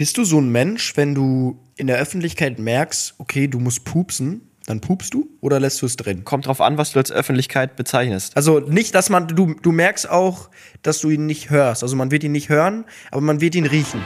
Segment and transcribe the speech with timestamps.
[0.00, 4.40] Bist du so ein Mensch, wenn du in der Öffentlichkeit merkst, okay, du musst pupsen,
[4.64, 6.24] dann pupst du oder lässt du es drin?
[6.24, 8.34] Kommt drauf an, was du als Öffentlichkeit bezeichnest.
[8.34, 10.48] Also nicht, dass man, du, du merkst auch,
[10.80, 11.82] dass du ihn nicht hörst.
[11.82, 14.00] Also man wird ihn nicht hören, aber man wird ihn riechen.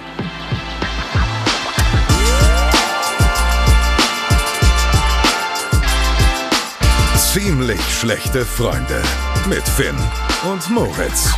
[7.17, 9.01] Ziemlich schlechte Freunde
[9.49, 9.95] mit Finn
[10.51, 11.33] und Moritz.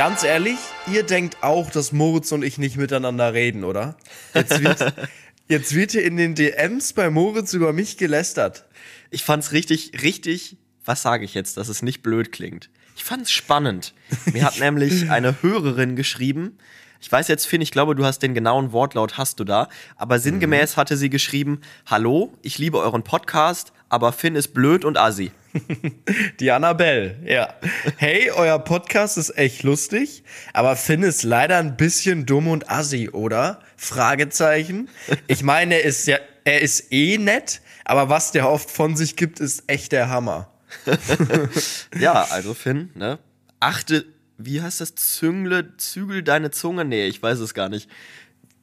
[0.00, 0.56] Ganz ehrlich,
[0.90, 3.98] ihr denkt auch, dass Moritz und ich nicht miteinander reden, oder?
[4.32, 4.94] Jetzt wird,
[5.48, 8.64] jetzt wird hier in den DMs bei Moritz über mich gelästert.
[9.10, 12.70] Ich fand's richtig, richtig, was sage ich jetzt, dass es nicht blöd klingt.
[12.96, 13.92] Ich fand's spannend.
[14.32, 16.56] Mir hat nämlich eine Hörerin geschrieben,
[17.02, 20.18] ich weiß jetzt, Finn, ich glaube, du hast den genauen Wortlaut hast du da, aber
[20.18, 25.32] sinngemäß hatte sie geschrieben, hallo, ich liebe euren Podcast, aber Finn ist blöd und assi.
[26.40, 27.52] Die Annabelle, ja.
[27.96, 30.22] Hey, euer Podcast ist echt lustig,
[30.54, 33.60] aber Finn ist leider ein bisschen dumm und assi, oder?
[33.76, 34.88] Fragezeichen.
[35.26, 39.16] Ich meine, er ist ja, er ist eh nett, aber was der oft von sich
[39.16, 40.50] gibt, ist echt der Hammer.
[41.98, 43.18] ja, also Finn, ne?
[43.58, 44.06] Achte
[44.42, 44.94] wie heißt das?
[44.94, 46.84] Züngle, zügel deine Zunge?
[46.84, 47.90] Nee, ich weiß es gar nicht.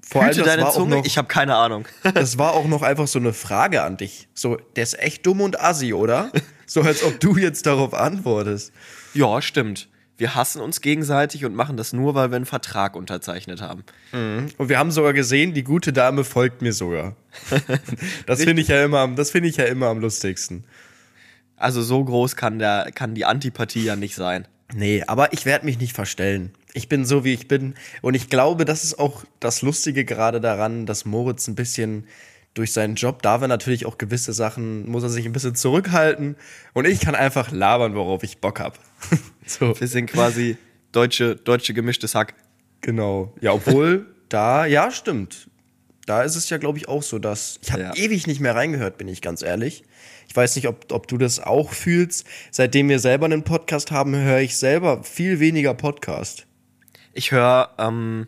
[0.10, 0.98] Vor allem, deine Zunge?
[0.98, 1.86] Noch, ich habe keine Ahnung.
[2.14, 4.30] das war auch noch einfach so eine Frage an dich.
[4.34, 6.32] So, der ist echt dumm und assi, oder?
[6.66, 8.74] So, als ob du jetzt darauf antwortest.
[9.14, 9.90] Ja, stimmt.
[10.18, 13.84] Wir hassen uns gegenseitig und machen das nur, weil wir einen Vertrag unterzeichnet haben.
[14.12, 14.48] Mhm.
[14.58, 17.16] Und wir haben sogar gesehen, die gute Dame folgt mir sogar.
[18.26, 20.64] das finde ich ja immer, das finde ich ja immer am lustigsten.
[21.56, 24.48] Also so groß kann der, kann die Antipathie ja nicht sein.
[24.74, 26.52] Nee, aber ich werde mich nicht verstellen.
[26.78, 27.74] Ich bin so, wie ich bin.
[28.04, 32.06] Und ich glaube, das ist auch das Lustige gerade daran, dass Moritz ein bisschen
[32.54, 36.36] durch seinen Job, da wir natürlich auch gewisse Sachen, muss er sich ein bisschen zurückhalten.
[36.74, 38.78] Und ich kann einfach labern, worauf ich Bock hab.
[39.48, 39.80] so.
[39.80, 40.58] Wir sind quasi
[40.92, 42.36] deutsche, deutsche gemischtes Hack.
[42.82, 43.34] Genau.
[43.42, 45.50] Ja, obwohl da, ja, stimmt.
[46.06, 47.96] Da ist es ja, glaube ich, auch so, dass ich habe ja.
[47.96, 49.84] ewig nicht mehr reingehört, bin ich ganz ehrlich.
[50.30, 52.26] Ich weiß nicht, ob, ob du das auch fühlst.
[52.52, 56.46] Seitdem wir selber einen Podcast haben, höre ich selber viel weniger Podcast.
[57.18, 58.28] Ich höre ähm,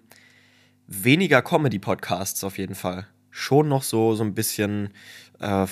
[0.87, 3.05] weniger Comedy-Podcasts auf jeden Fall.
[3.29, 4.89] Schon noch so, so ein bisschen,
[5.39, 5.67] äh,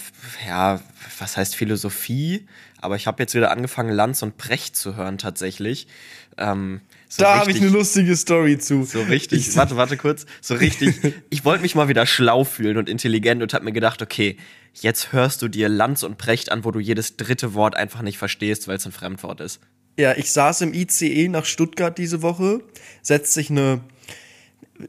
[0.47, 0.79] ja,
[1.17, 2.47] was heißt Philosophie?
[2.79, 5.87] Aber ich habe jetzt wieder angefangen, Lanz und Brecht zu hören tatsächlich.
[6.37, 8.83] Ähm, so da habe ich eine lustige Story zu.
[8.83, 10.27] So richtig, warte, warte kurz.
[10.39, 14.03] So richtig, ich wollte mich mal wieder schlau fühlen und intelligent und habe mir gedacht,
[14.03, 14.37] okay,
[14.75, 18.19] jetzt hörst du dir Lanz und Precht an, wo du jedes dritte Wort einfach nicht
[18.19, 19.59] verstehst, weil es ein Fremdwort ist.
[19.97, 22.61] Ja, ich saß im ICE nach Stuttgart diese Woche,
[23.01, 23.81] setzt sich eine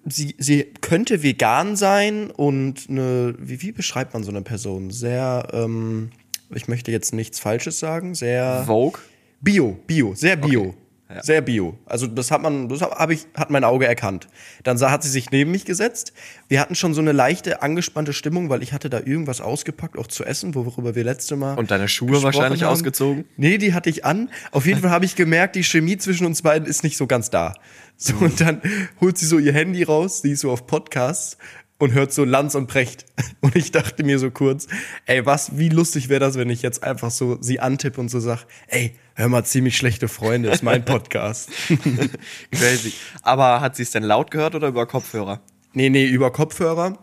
[0.04, 4.90] Sie, sie könnte vegan sein und eine, wie, wie beschreibt man so eine Person?
[4.90, 6.10] Sehr, ähm,
[6.54, 8.64] ich möchte jetzt nichts Falsches sagen, sehr.
[8.66, 9.00] Vogue?
[9.40, 10.60] Bio, Bio, sehr Bio.
[10.60, 10.74] Okay.
[11.08, 11.22] Ja.
[11.22, 11.78] Sehr bio.
[11.86, 14.28] Also das hat man, das habe ich, hat mein Auge erkannt.
[14.62, 16.12] Dann sah, hat sie sich neben mich gesetzt.
[16.48, 20.06] Wir hatten schon so eine leichte angespannte Stimmung, weil ich hatte da irgendwas ausgepackt, auch
[20.06, 21.58] zu essen, worüber wir letzte Mal.
[21.58, 22.72] Und deine Schuhe wahrscheinlich haben.
[22.72, 23.24] ausgezogen?
[23.38, 24.30] Nee, die hatte ich an.
[24.50, 27.30] Auf jeden Fall habe ich gemerkt, die Chemie zwischen uns beiden ist nicht so ganz
[27.30, 27.54] da.
[27.96, 28.22] So, mhm.
[28.22, 28.62] und dann
[29.00, 31.38] holt sie so ihr Handy raus, die ist so auf Podcasts
[31.78, 33.06] und hört so Lanz und Precht.
[33.40, 34.66] Und ich dachte mir so kurz,
[35.06, 38.18] ey, was, wie lustig wäre das, wenn ich jetzt einfach so sie antippe und so
[38.18, 41.50] sag, ey, hör mal, ziemlich schlechte Freunde, ist mein Podcast.
[42.50, 42.92] Crazy.
[43.22, 45.40] Aber hat sie es denn laut gehört oder über Kopfhörer?
[45.72, 46.98] Nee, nee, über Kopfhörer.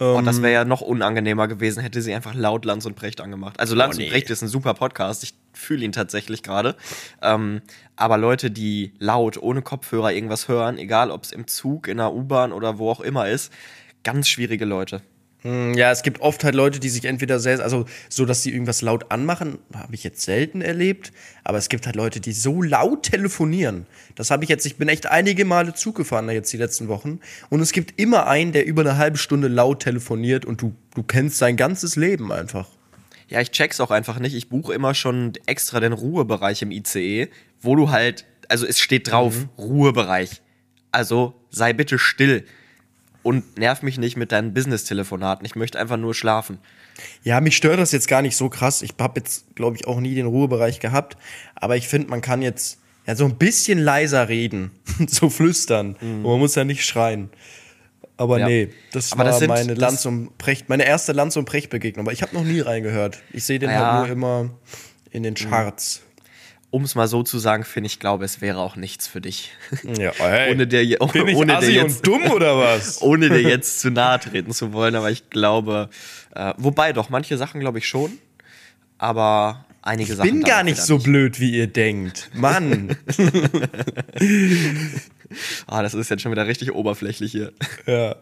[0.00, 3.60] Oh, das wäre ja noch unangenehmer gewesen, hätte sie einfach laut Lanz und Precht angemacht.
[3.60, 4.04] Also Lanz oh, nee.
[4.04, 6.74] und Precht ist ein super Podcast, ich fühle ihn tatsächlich gerade.
[7.22, 7.62] Ähm,
[7.94, 12.12] aber Leute, die laut, ohne Kopfhörer irgendwas hören, egal ob es im Zug, in der
[12.12, 13.52] U-Bahn oder wo auch immer ist,
[14.04, 15.02] ganz schwierige Leute.
[15.44, 18.50] Hm, ja, es gibt oft halt Leute, die sich entweder sehr, also so, dass sie
[18.50, 21.12] irgendwas laut anmachen, habe ich jetzt selten erlebt.
[21.44, 23.86] Aber es gibt halt Leute, die so laut telefonieren.
[24.14, 27.20] Das habe ich jetzt, ich bin echt einige Male Zug gefahren jetzt die letzten Wochen.
[27.50, 31.02] Und es gibt immer einen, der über eine halbe Stunde laut telefoniert und du, du
[31.02, 32.68] kennst sein ganzes Leben einfach.
[33.28, 34.34] Ja, ich check's auch einfach nicht.
[34.34, 37.28] Ich buche immer schon extra den Ruhebereich im ICE,
[37.60, 39.48] wo du halt, also es steht drauf, mhm.
[39.58, 40.40] Ruhebereich.
[40.90, 42.46] Also sei bitte still
[43.24, 45.44] und nerv mich nicht mit deinen Business-Telefonaten.
[45.44, 46.58] Ich möchte einfach nur schlafen.
[47.24, 48.82] Ja, mich stört das jetzt gar nicht so krass.
[48.82, 51.16] Ich habe jetzt, glaube ich, auch nie den Ruhebereich gehabt.
[51.56, 54.70] Aber ich finde, man kann jetzt ja so ein bisschen leiser reden,
[55.08, 55.96] so flüstern.
[56.00, 56.24] Mhm.
[56.24, 57.30] Und man muss ja nicht schreien.
[58.16, 58.46] Aber ja.
[58.46, 61.70] nee, das Aber war das sind, meine Lanz und Precht, meine erste Lanz und Precht
[61.70, 62.06] Begegnung.
[62.06, 63.22] Aber ich habe noch nie reingehört.
[63.32, 63.94] Ich sehe den ja.
[63.94, 64.50] halt nur immer
[65.10, 65.48] in den mhm.
[66.74, 69.52] Um es mal so zu sagen, finde ich, glaube, es wäre auch nichts für dich.
[69.96, 73.00] Ja, hey, ohne dir, oh, bin ich ohne dir jetzt, und dumm oder was?
[73.02, 75.88] ohne dir jetzt zu nahe treten zu wollen, aber ich glaube,
[76.34, 78.18] äh, wobei doch manche Sachen glaube ich schon,
[78.98, 80.26] aber einige ich Sachen.
[80.26, 81.04] Ich bin gar nicht so nicht.
[81.04, 82.96] blöd, wie ihr denkt, Mann.
[85.66, 87.52] Ah, das ist jetzt schon wieder richtig oberflächlich hier.
[87.86, 88.14] Ja.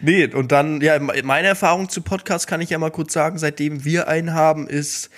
[0.00, 3.84] Nee, und dann, ja, meine Erfahrung zu Podcasts kann ich ja mal kurz sagen, seitdem
[3.84, 5.10] wir einen haben, ist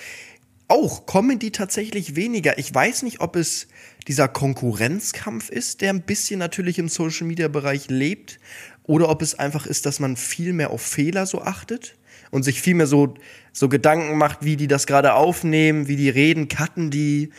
[0.70, 2.58] auch, kommen die tatsächlich weniger.
[2.58, 3.69] Ich weiß nicht, ob es
[4.06, 8.38] dieser Konkurrenzkampf ist, der ein bisschen natürlich im Social Media Bereich lebt,
[8.84, 11.94] oder ob es einfach ist, dass man viel mehr auf Fehler so achtet
[12.31, 13.14] und sich viel mehr so,
[13.52, 17.31] so Gedanken macht, wie die das gerade aufnehmen, wie die reden, cutten die.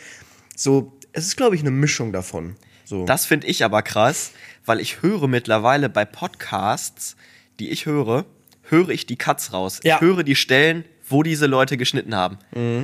[0.56, 2.56] So, es ist, glaube ich, eine Mischung davon.
[2.84, 3.04] So.
[3.04, 4.32] Das finde ich aber krass,
[4.64, 7.16] weil ich höre mittlerweile bei Podcasts,
[7.58, 8.24] die ich höre,
[8.62, 9.80] höre ich die Cuts raus.
[9.82, 9.96] Ja.
[9.96, 12.38] Ich höre die Stellen, wo diese Leute geschnitten haben.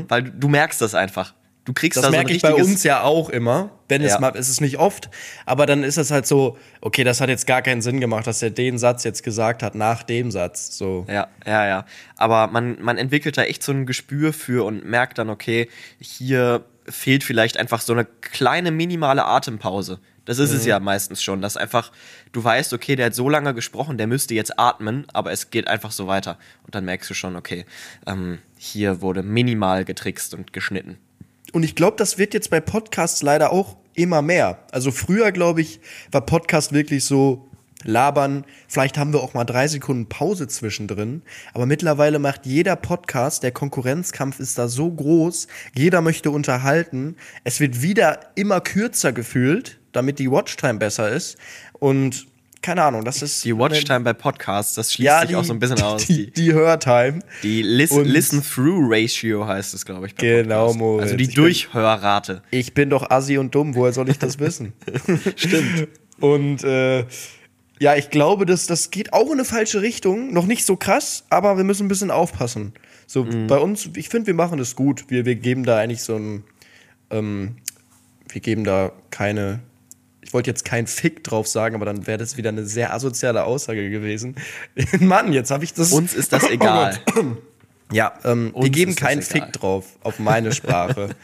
[0.08, 1.34] Weil du, du merkst das einfach.
[1.64, 3.68] Du kriegst Das da so merke ich bei uns ja auch immer.
[3.90, 4.20] Wenn es Ja.
[4.20, 5.10] mal, es ist nicht oft,
[5.44, 8.40] aber dann ist es halt so, okay, das hat jetzt gar keinen Sinn gemacht, dass
[8.42, 10.78] er den Satz jetzt gesagt hat nach dem Satz.
[10.78, 11.04] So.
[11.08, 11.84] Ja, ja, ja.
[12.16, 15.68] Aber man, man entwickelt da echt so ein Gespür für und merkt dann, okay,
[16.00, 20.00] hier fehlt vielleicht einfach so eine kleine minimale Atempause.
[20.28, 20.68] Das ist es Mhm.
[20.68, 21.90] ja meistens schon, dass einfach
[22.32, 25.66] du weißt, okay, der hat so lange gesprochen, der müsste jetzt atmen, aber es geht
[25.68, 26.38] einfach so weiter.
[26.64, 27.64] Und dann merkst du schon, okay,
[28.06, 30.98] ähm, hier wurde minimal getrickst und geschnitten.
[31.52, 34.58] Und ich glaube, das wird jetzt bei Podcasts leider auch immer mehr.
[34.70, 35.80] Also früher, glaube ich,
[36.12, 37.47] war Podcast wirklich so
[37.84, 38.44] labern.
[38.66, 41.22] Vielleicht haben wir auch mal drei Sekunden Pause zwischendrin.
[41.54, 45.46] Aber mittlerweile macht jeder Podcast, der Konkurrenzkampf ist da so groß.
[45.76, 47.16] Jeder möchte unterhalten.
[47.44, 51.36] Es wird wieder immer kürzer gefühlt, damit die Watchtime besser ist.
[51.78, 52.26] Und
[52.60, 53.44] keine Ahnung, das ist.
[53.44, 56.04] Die Watchtime bei Podcasts, das schließt ja, sich die, auch so ein bisschen aus.
[56.06, 57.20] Die, die Hörtime.
[57.44, 60.16] Die Listen-Through-Ratio heißt es, glaube ich.
[60.16, 60.74] Genau.
[60.74, 61.02] Moritz.
[61.04, 62.42] Also die Ich bin- Durchhörrate.
[62.50, 64.72] Ich bin doch assi und dumm, woher soll ich das wissen?
[65.36, 65.88] Stimmt.
[66.20, 67.04] Und äh,
[67.78, 70.32] ja, ich glaube, das, das geht auch in eine falsche Richtung.
[70.32, 72.72] Noch nicht so krass, aber wir müssen ein bisschen aufpassen.
[73.06, 75.06] So, bei uns, ich finde, wir machen das gut.
[75.08, 76.44] Wir, wir geben da eigentlich so ein,
[77.10, 77.56] ähm,
[78.28, 79.60] wir geben da keine,
[80.20, 83.44] ich wollte jetzt kein Fick drauf sagen, aber dann wäre das wieder eine sehr asoziale
[83.44, 84.36] Aussage gewesen.
[85.00, 85.92] Mann, jetzt habe ich das.
[85.92, 86.98] Uns ist das Oh egal.
[87.90, 89.22] Ja, ähm, wir geben keinen.
[89.22, 91.10] Fick drauf auf meine Sprache.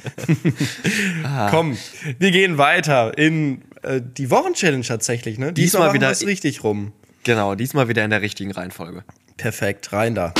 [1.24, 1.48] Ah.
[1.50, 1.76] Komm,
[2.18, 5.52] wir gehen weiter in äh, die Wochenchallenge tatsächlich, ne?
[5.52, 6.92] Diesmal machen wieder- wir's richtig rum.
[7.24, 9.04] Genau, diesmal wieder in der richtigen Reihenfolge.
[9.36, 10.34] Perfekt, rein da.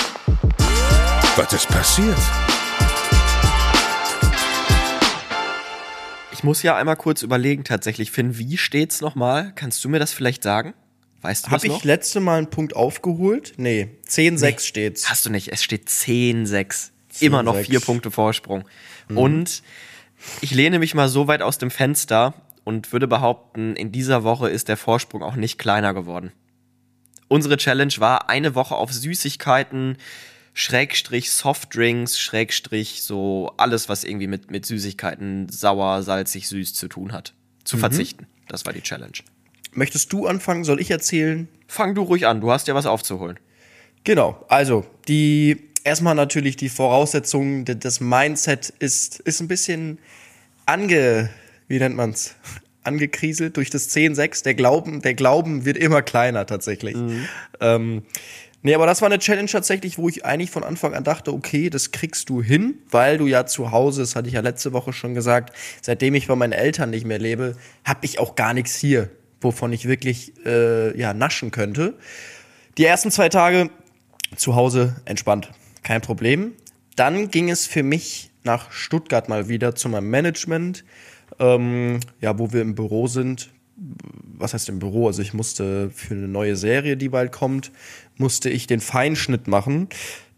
[1.37, 2.17] Was ist passiert?
[6.33, 9.53] Ich muss ja einmal kurz überlegen, tatsächlich, Finn, wie steht's nochmal?
[9.55, 10.75] Kannst du mir das vielleicht sagen?
[11.23, 13.55] Weißt du Habe das ich letzte Mal einen Punkt aufgeholt?
[13.57, 15.09] Nee, 10-6 steht's.
[15.09, 15.49] Hast du nicht.
[15.53, 16.91] Es steht 10-6.
[17.21, 17.63] Immer noch 10-6.
[17.65, 18.65] vier Punkte Vorsprung.
[19.09, 19.19] Mhm.
[19.19, 19.63] Und
[20.43, 24.49] ich lehne mich mal so weit aus dem Fenster und würde behaupten, in dieser Woche
[24.49, 26.33] ist der Vorsprung auch nicht kleiner geworden.
[27.29, 29.97] Unsere Challenge war eine Woche auf Süßigkeiten,
[30.53, 37.13] Schrägstrich Softdrinks, Schrägstrich so alles, was irgendwie mit, mit Süßigkeiten sauer, salzig, süß zu tun
[37.13, 37.35] hat.
[37.35, 37.65] Mhm.
[37.65, 38.27] Zu verzichten.
[38.49, 39.19] Das war die Challenge.
[39.73, 40.65] Möchtest du anfangen?
[40.65, 41.49] Soll ich erzählen?
[41.67, 43.39] Fang du ruhig an, du hast ja was aufzuholen.
[44.05, 49.99] Genau, also die erstmal natürlich die Voraussetzungen, das Mindset ist, ist ein bisschen
[50.67, 51.31] ange,
[51.69, 52.35] wie nennt man's?
[52.83, 54.45] Angekriselt durch das 10-6.
[54.45, 56.97] Der Glauben, der Glauben wird immer kleiner tatsächlich.
[57.61, 58.03] Ähm,
[58.63, 61.71] nee, aber das war eine Challenge tatsächlich, wo ich eigentlich von Anfang an dachte, okay,
[61.71, 64.93] das kriegst du hin, weil du ja zu Hause, das hatte ich ja letzte Woche
[64.93, 68.77] schon gesagt, seitdem ich bei meinen Eltern nicht mehr lebe, habe ich auch gar nichts
[68.77, 69.09] hier,
[69.41, 71.95] wovon ich wirklich äh, ja, naschen könnte.
[72.77, 73.71] Die ersten zwei Tage
[74.37, 76.53] zu Hause entspannt, kein Problem.
[76.97, 80.85] Dann ging es für mich nach Stuttgart mal wieder zu meinem Management,
[81.39, 83.51] ähm, ja, wo wir im Büro sind.
[83.77, 85.07] Was heißt im Büro?
[85.07, 87.73] Also ich musste für eine neue Serie, die bald kommt,
[88.17, 89.89] musste ich den Feinschnitt machen.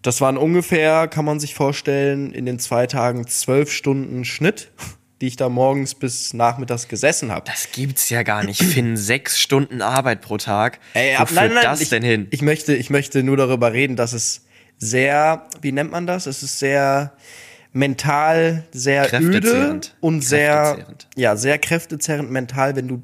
[0.03, 4.71] Das waren ungefähr, kann man sich vorstellen, in den zwei Tagen zwölf Stunden Schnitt,
[5.21, 7.45] die ich da morgens bis nachmittags gesessen habe.
[7.47, 8.63] Das gibt's ja gar nicht.
[8.63, 10.79] Finn, sechs Stunden Arbeit pro Tag.
[10.95, 12.29] Ey, Wo ab, führt nein, nein, das ich, denn hin?
[12.31, 14.47] Ich möchte, ich möchte nur darüber reden, dass es
[14.79, 16.27] sehr, wie nennt man das?
[16.27, 17.13] Es ist sehr
[17.77, 23.03] mental, sehr öde und sehr, ja, sehr kräftezehrend mental, wenn du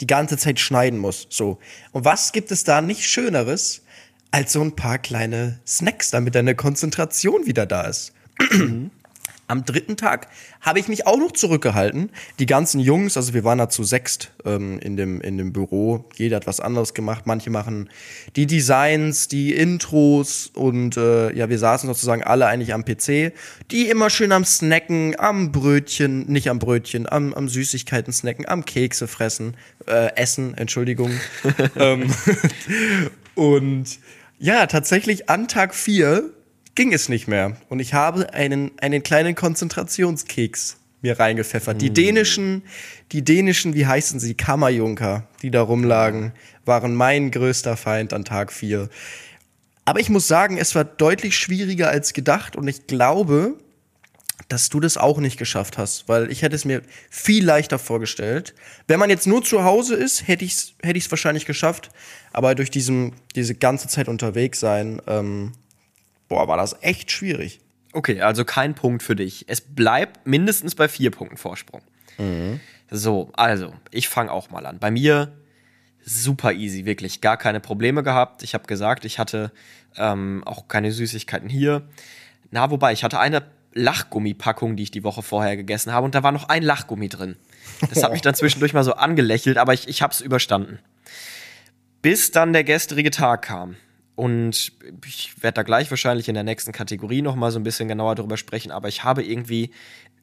[0.00, 1.32] die ganze Zeit schneiden musst.
[1.32, 1.58] So.
[1.90, 3.82] Und was gibt es da nicht Schöneres,
[4.30, 8.12] als so ein paar kleine Snacks, damit deine Konzentration wieder da ist?
[9.52, 10.28] Am dritten Tag
[10.62, 12.08] habe ich mich auch noch zurückgehalten.
[12.38, 16.06] Die ganzen Jungs, also wir waren da zu sechst ähm, in, dem, in dem Büro.
[16.14, 17.26] Jeder hat was anderes gemacht.
[17.26, 17.90] Manche machen
[18.34, 23.34] die Designs, die Intros und äh, ja, wir saßen sozusagen alle eigentlich am PC.
[23.70, 28.64] Die immer schön am Snacken, am Brötchen, nicht am Brötchen, am, am Süßigkeiten snacken, am
[28.64, 29.54] Kekse fressen,
[29.86, 31.10] äh, essen, Entschuldigung.
[31.76, 32.10] ähm,
[33.34, 33.98] und
[34.38, 36.30] ja, tatsächlich an Tag vier
[36.74, 37.56] ging es nicht mehr.
[37.68, 41.82] Und ich habe einen, einen kleinen Konzentrationskeks mir reingepfeffert.
[41.82, 42.62] Die dänischen,
[43.10, 46.32] die dänischen, wie heißen sie, Kammerjunker, die da rumlagen,
[46.64, 48.88] waren mein größter Feind an Tag 4.
[49.84, 53.56] Aber ich muss sagen, es war deutlich schwieriger als gedacht und ich glaube,
[54.48, 58.54] dass du das auch nicht geschafft hast, weil ich hätte es mir viel leichter vorgestellt.
[58.86, 61.90] Wenn man jetzt nur zu Hause ist, hätte ich es hätte ich's wahrscheinlich geschafft,
[62.32, 65.52] aber durch diesen, diese ganze Zeit unterwegs sein, ähm,
[66.32, 67.60] boah, war das echt schwierig.
[67.92, 69.44] Okay, also kein Punkt für dich.
[69.48, 71.82] Es bleibt mindestens bei vier Punkten Vorsprung.
[72.90, 74.78] So, also, ich fange auch mal an.
[74.78, 75.36] Bei mir
[76.02, 78.42] super easy, wirklich gar keine Probleme gehabt.
[78.42, 79.52] Ich habe gesagt, ich hatte
[79.98, 81.86] ähm, auch keine Süßigkeiten hier.
[82.50, 83.42] Na, wobei, ich hatte eine
[83.74, 87.36] Lachgummipackung, die ich die Woche vorher gegessen habe und da war noch ein Lachgummi drin.
[87.90, 90.78] Das hat mich dann zwischendurch mal so angelächelt, aber ich, ich habe es überstanden.
[92.00, 93.76] Bis dann der gestrige Tag kam.
[94.14, 94.72] Und
[95.06, 98.14] ich werde da gleich wahrscheinlich in der nächsten Kategorie noch mal so ein bisschen genauer
[98.14, 99.70] drüber sprechen, aber ich habe irgendwie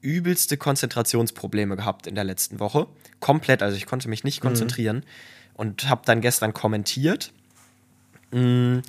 [0.01, 2.87] übelste Konzentrationsprobleme gehabt in der letzten Woche.
[3.19, 5.03] Komplett, also ich konnte mich nicht konzentrieren
[5.55, 7.33] und habe dann gestern kommentiert.
[8.31, 8.79] Mm,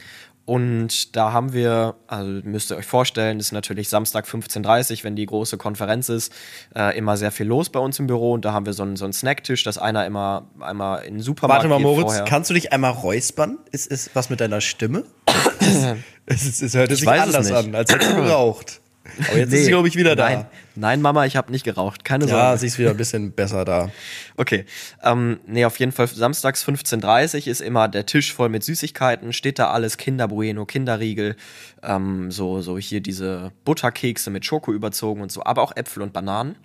[0.51, 5.15] Und da haben wir, also müsst ihr euch vorstellen, ist natürlich Samstag 15.30 Uhr, wenn
[5.15, 6.33] die große Konferenz ist,
[6.75, 8.33] äh, immer sehr viel los bei uns im Büro.
[8.33, 11.23] Und da haben wir so einen, so einen Snacktisch, dass einer immer einmal in den
[11.23, 12.25] Supermarkt Warte mal, Moritz, vorher.
[12.25, 13.59] kannst du dich einmal räuspern?
[13.71, 15.05] Ist, ist was mit deiner Stimme?
[16.27, 18.81] es, ist, es hört Ich sich es anders an, als hättest du geraucht.
[19.29, 20.29] Aber jetzt ist Nee, sie, glaube ich, wieder da.
[20.29, 22.05] Nein, nein Mama, ich habe nicht geraucht.
[22.05, 22.59] Keine Ja, Sorge.
[22.59, 23.91] sie ist wieder ein bisschen besser da.
[24.37, 24.65] Okay.
[25.03, 29.33] Ähm, nee, auf jeden Fall samstags 15.30 Uhr ist immer der Tisch voll mit Süßigkeiten,
[29.33, 31.37] steht da alles, Kinder Bueno, Kinderriegel,
[31.83, 36.13] ähm, so, so hier diese Butterkekse mit Schoko überzogen und so, aber auch Äpfel und
[36.13, 36.57] Bananen.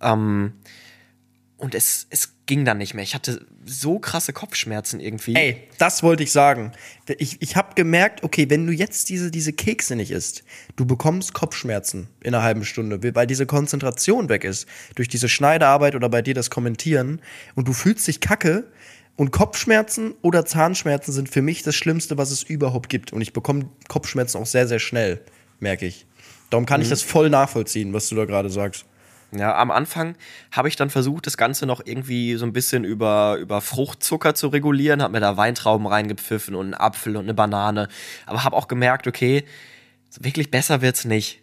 [0.00, 0.52] Ähm,
[1.56, 3.02] und es, es ging dann nicht mehr.
[3.02, 5.34] Ich hatte so krasse Kopfschmerzen irgendwie.
[5.34, 6.72] Ey, das wollte ich sagen.
[7.16, 10.44] Ich, ich habe gemerkt, okay, wenn du jetzt diese, diese Kekse nicht isst,
[10.76, 14.68] du bekommst Kopfschmerzen in einer halben Stunde, weil diese Konzentration weg ist.
[14.96, 17.22] Durch diese Schneidearbeit oder bei dir das Kommentieren
[17.54, 18.70] und du fühlst dich kacke.
[19.16, 23.14] Und Kopfschmerzen oder Zahnschmerzen sind für mich das Schlimmste, was es überhaupt gibt.
[23.14, 25.22] Und ich bekomme Kopfschmerzen auch sehr, sehr schnell,
[25.58, 26.04] merke ich.
[26.50, 28.84] Darum kann ich das voll nachvollziehen, was du da gerade sagst.
[29.34, 30.14] Ja, am Anfang
[30.50, 34.48] habe ich dann versucht, das Ganze noch irgendwie so ein bisschen über, über Fruchtzucker zu
[34.48, 37.88] regulieren, habe mir da Weintrauben reingepfiffen und einen Apfel und eine Banane,
[38.26, 39.44] aber habe auch gemerkt, okay,
[40.20, 41.40] wirklich besser wird's nicht.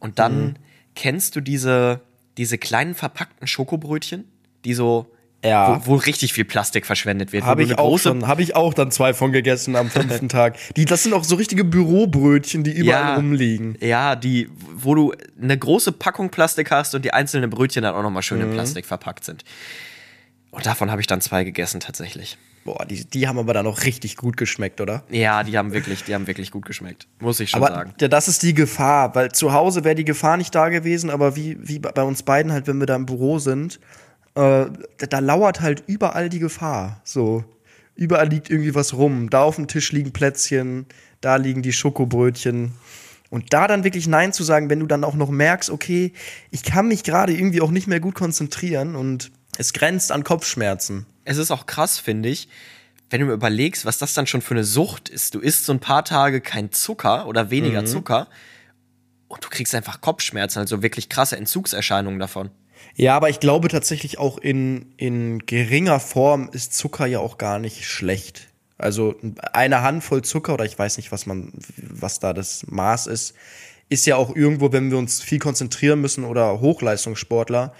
[0.00, 0.58] Und dann
[0.94, 2.02] kennst du diese,
[2.36, 4.30] diese kleinen verpackten Schokobrötchen,
[4.66, 5.10] die so,
[5.44, 5.80] Ja.
[5.84, 7.44] wo, wo richtig viel Plastik verschwendet wird.
[7.44, 10.56] Habe ich auch schon, habe ich auch dann zwei von gegessen am fünften Tag.
[10.76, 13.76] Die, das sind auch so richtige Bürobrötchen, die überall rumliegen.
[13.80, 18.02] Ja, die, wo du eine große Packung Plastik hast und die einzelnen Brötchen dann auch
[18.02, 18.44] nochmal schön Mhm.
[18.46, 19.44] in Plastik verpackt sind.
[20.50, 22.38] Und davon habe ich dann zwei gegessen tatsächlich.
[22.64, 25.02] Boah, die, die haben aber dann auch richtig gut geschmeckt, oder?
[25.10, 27.06] Ja, die haben wirklich, die haben wirklich gut geschmeckt.
[27.20, 27.94] Muss ich schon Aber sagen.
[28.00, 31.36] ja, das ist die Gefahr, weil zu Hause wäre die Gefahr nicht da gewesen, aber
[31.36, 33.80] wie, wie bei uns beiden halt, wenn wir da im Büro sind,
[34.34, 34.66] äh,
[34.98, 37.00] da, da lauert halt überall die Gefahr.
[37.04, 37.44] So,
[37.94, 39.30] überall liegt irgendwie was rum.
[39.30, 40.86] Da auf dem Tisch liegen Plätzchen,
[41.20, 42.72] da liegen die Schokobrötchen.
[43.30, 46.12] Und da dann wirklich Nein zu sagen, wenn du dann auch noch merkst, okay,
[46.50, 51.06] ich kann mich gerade irgendwie auch nicht mehr gut konzentrieren und es grenzt an Kopfschmerzen.
[51.24, 52.48] Es ist auch krass, finde ich,
[53.10, 55.34] wenn du mir überlegst, was das dann schon für eine Sucht ist.
[55.34, 57.86] Du isst so ein paar Tage kein Zucker oder weniger Mhm.
[57.86, 58.28] Zucker
[59.28, 62.50] und du kriegst einfach Kopfschmerzen, also wirklich krasse Entzugserscheinungen davon.
[62.96, 67.58] Ja, aber ich glaube tatsächlich auch in, in geringer Form ist Zucker ja auch gar
[67.58, 68.48] nicht schlecht.
[68.78, 69.14] Also
[69.52, 73.34] eine Handvoll Zucker oder ich weiß nicht, was man, was da das Maß ist,
[73.88, 77.72] ist ja auch irgendwo, wenn wir uns viel konzentrieren müssen oder Hochleistungssportler,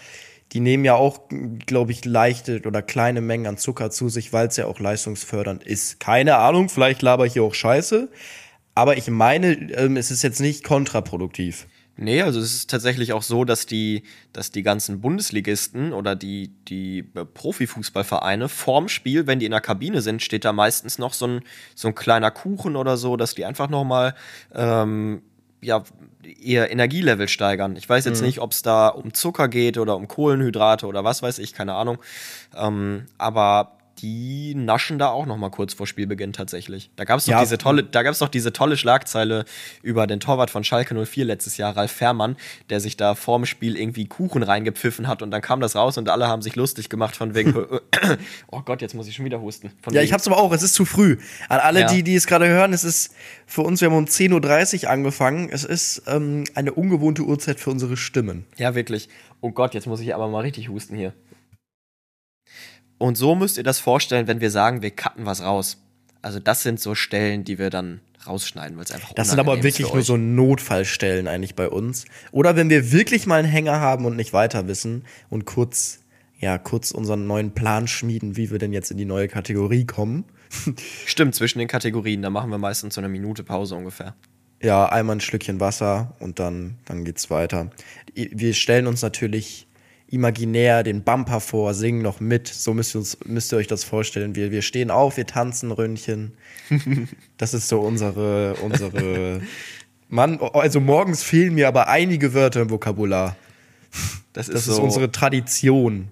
[0.53, 1.21] die nehmen ja auch,
[1.67, 5.65] glaube ich, leichte oder kleine Mengen an Zucker zu sich, weil es ja auch leistungsfördernd
[5.65, 5.99] ist.
[5.99, 8.09] Keine Ahnung, vielleicht laber ich hier auch Scheiße,
[8.75, 11.67] aber ich meine, ähm, es ist jetzt nicht kontraproduktiv.
[11.97, 16.49] Nee, also es ist tatsächlich auch so, dass die, dass die ganzen Bundesligisten oder die,
[16.69, 21.13] die äh, Profifußballvereine vorm Spiel, wenn die in der Kabine sind, steht da meistens noch
[21.13, 21.41] so ein,
[21.77, 24.15] so ein kleiner Kuchen oder so, dass die einfach nochmal
[24.53, 25.23] ähm,
[25.61, 25.85] ja,
[26.25, 27.77] ihr Energielevel steigern.
[27.77, 31.23] Ich weiß jetzt nicht, ob es da um Zucker geht oder um Kohlenhydrate oder was
[31.23, 31.99] weiß ich, keine Ahnung.
[32.55, 36.91] Ähm, aber die naschen da auch noch mal kurz vor Spielbeginn tatsächlich.
[36.97, 37.41] Da gab es doch Ja.
[37.41, 39.45] diese tolle, da gab's doch diese tolle Schlagzeile
[39.83, 42.37] über den Torwart von Schalke 04 letztes Jahr, Ralf Fährmann,
[42.71, 46.09] der sich da vorm Spiel irgendwie Kuchen reingepfiffen hat und dann kam das raus und
[46.09, 47.55] alle haben sich lustig gemacht von wegen,
[48.51, 49.71] oh Gott, jetzt muss ich schon wieder husten.
[49.83, 51.19] Von Ja, wegen, ich hab's aber auch, es ist zu früh.
[51.49, 51.87] An alle, Ja.
[51.87, 53.15] die, die es gerade hören, es ist
[53.47, 55.49] für uns, wir haben um 10.30 Uhr angefangen.
[55.51, 58.45] Es ist ähm, eine ungewohnte Uhrzeit für unsere Stimmen.
[58.57, 59.09] Ja, wirklich.
[59.41, 61.13] Oh Gott, jetzt muss ich aber mal richtig husten hier.
[62.99, 65.79] Und so müsst ihr das vorstellen, wenn wir sagen, wir cutten was raus.
[66.23, 69.63] Also das sind so Stellen, die wir dann rausschneiden, weil es einfach Das sind aber
[69.63, 72.07] wirklich nur so Notfallstellen eigentlich bei uns.
[72.33, 76.01] Oder wenn wir wirklich mal einen Hänger haben und nicht weiter wissen und kurz,
[76.39, 80.25] ja, kurz unseren neuen Plan schmieden, wie wir denn jetzt in die neue Kategorie kommen.
[81.07, 84.15] Stimmt, zwischen den Kategorien, da machen wir meistens so eine Minute Pause ungefähr.
[84.63, 87.71] Ja, einmal ein Schlückchen Wasser und dann, dann geht's weiter.
[88.15, 89.67] Wir stellen uns natürlich
[90.15, 92.49] imaginär den Bumper vor, singen noch mit.
[92.49, 94.35] So müsst ihr, uns, müsst ihr euch das vorstellen.
[94.37, 96.33] Wir, wir stehen auf, wir tanzen Röntchen.
[97.37, 99.43] Das ist so unsere, unsere.
[100.09, 103.37] Mann, also morgens fehlen mir aber einige Wörter im Vokabular.
[104.33, 106.09] Das ist Das so, ist unsere Tradition.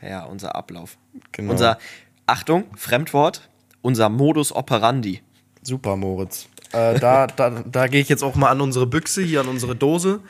[0.00, 0.96] ja, unser Ablauf.
[1.32, 1.52] Genau.
[1.52, 1.78] Unser,
[2.26, 3.48] Achtung, Fremdwort,
[3.82, 5.20] unser Modus operandi.
[5.62, 6.46] Super, Moritz.
[6.72, 9.74] Äh, da da, da gehe ich jetzt auch mal an unsere Büchse, hier an unsere
[9.74, 10.20] Dose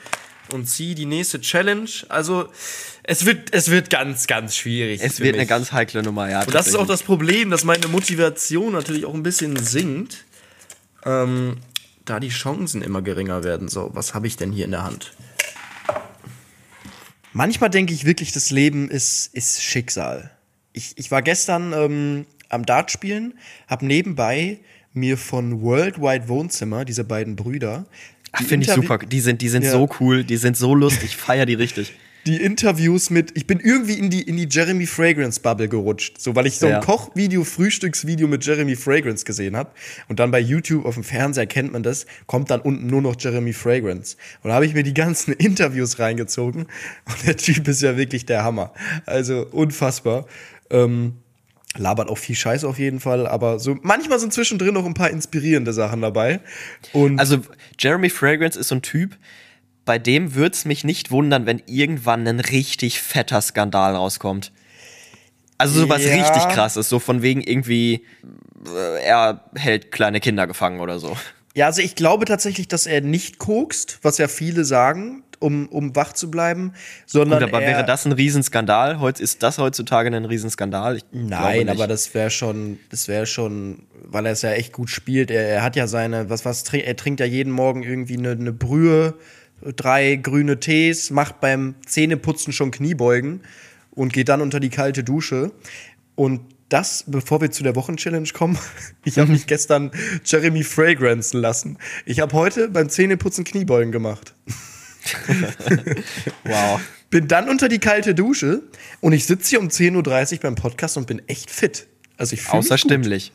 [0.53, 1.91] und ziehe die nächste Challenge.
[2.09, 2.49] Also,
[3.03, 5.01] es wird, es wird ganz, ganz schwierig.
[5.03, 5.49] Es wird eine mich.
[5.49, 6.43] ganz heikle Nummer, ja.
[6.43, 10.25] Und das ist auch das Problem, dass meine Motivation natürlich auch ein bisschen sinkt,
[11.05, 11.59] ähm,
[12.05, 13.69] da die Chancen immer geringer werden.
[13.69, 15.13] So, was habe ich denn hier in der Hand?
[17.33, 20.31] Manchmal denke ich wirklich, das Leben ist, ist Schicksal.
[20.73, 23.35] Ich, ich war gestern ähm, am Dart spielen,
[23.69, 24.59] habe nebenbei
[24.93, 27.87] mir von Worldwide Wohnzimmer, diese beiden Brüder,
[28.45, 28.99] finde ich super.
[28.99, 29.73] Die sind, die sind Ja.
[29.73, 31.93] so cool, die sind so lustig, ich feier die richtig.
[32.27, 36.37] die Interviews mit, ich bin irgendwie in die, in die Jeremy Fragrance Bubble gerutscht, so
[36.37, 36.81] weil ich so ein Ja.
[36.81, 39.71] Kochvideo, Frühstücksvideo mit Jeremy Fragrance gesehen habe
[40.09, 43.17] und dann bei YouTube auf dem Fernseher kennt man das, kommt dann unten nur noch
[43.19, 46.67] Jeremy Fragrance und da habe ich mir die ganzen Interviews reingezogen
[47.07, 48.75] und der Typ ist ja wirklich der Hammer,
[49.07, 50.27] also unfassbar.
[50.69, 51.15] Ähm,
[51.77, 55.11] labert auch viel Scheiß auf jeden Fall, aber so manchmal sind zwischendrin noch ein paar
[55.11, 56.41] inspirierende Sachen dabei
[56.93, 57.39] und Also,
[57.79, 59.17] Jeremy Fragrance ist so ein Typ,
[59.85, 64.53] bei dem würde es mich nicht wundern, wenn irgendwann ein richtig fetter Skandal rauskommt.
[65.59, 66.13] Also sowas Ja.
[66.15, 68.07] richtig krasses, so von wegen irgendwie,
[68.67, 71.17] äh, er hält kleine Kinder gefangen oder so.
[71.55, 75.97] Ja, also ich glaube tatsächlich, dass er nicht kokst, was ja viele sagen, um, um
[75.97, 76.75] wach zu bleiben,
[77.07, 79.01] sondern Gut, aber er, wäre das ein Riesenskandal?
[79.01, 80.99] Heutz, ist das heutzutage ein Riesenskandal?
[80.99, 84.91] Ich Nein, aber das wäre schon, das wäre schon, weil er es ja echt gut
[84.91, 85.31] spielt.
[85.31, 88.33] Er, er hat ja seine, was, was, trinkt, er trinkt ja jeden Morgen irgendwie eine,
[88.33, 89.15] eine Brühe,
[89.77, 93.41] drei grüne Tees, macht beim Zähneputzen schon Kniebeugen
[93.91, 95.53] und geht dann unter die kalte Dusche.
[96.15, 98.59] Und das, bevor wir zu der Wochenchallenge kommen,
[99.05, 99.91] ich habe mich gestern
[100.25, 101.79] Jeremy Fragrance lassen.
[102.05, 104.35] Ich habe heute beim Zähneputzen Kniebeugen gemacht.
[106.45, 106.81] wow.
[107.11, 108.63] Bin dann unter die kalte Dusche
[109.01, 111.87] und ich sitze hier um 10.30 Uhr beim Podcast und bin echt fit.
[112.17, 112.55] Also ich gut.
[112.55, 113.33] Außerstimmlich.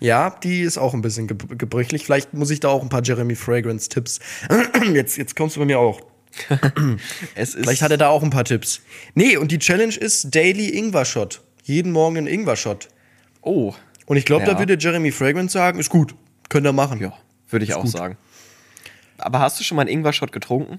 [0.00, 2.04] Ja, die ist auch ein bisschen ge gebrüchlich.
[2.04, 4.20] Vielleicht muss ich da auch ein paar Jeremy Fragrance Tipps.
[4.92, 6.00] Jetzt, jetzt kommst du bei mir auch.
[7.34, 8.80] Es ist Vielleicht hat er da auch ein paar Tipps.
[9.14, 11.42] Nee, und die Challenge ist Daily Ingwer Shot.
[11.64, 12.88] Jeden Morgen ein Ingwer Shot.
[13.42, 13.74] Oh.
[14.06, 14.52] Und ich glaube, Ja.
[14.52, 16.14] da würde Jeremy Fragrance sagen, ist gut.
[16.48, 17.00] Könnt ihr machen.
[17.00, 17.12] Ja,
[17.50, 17.90] würde ich auch gut.
[17.90, 18.16] sagen.
[19.18, 20.78] Aber hast du schon mal einen Ingwer-Shot getrunken?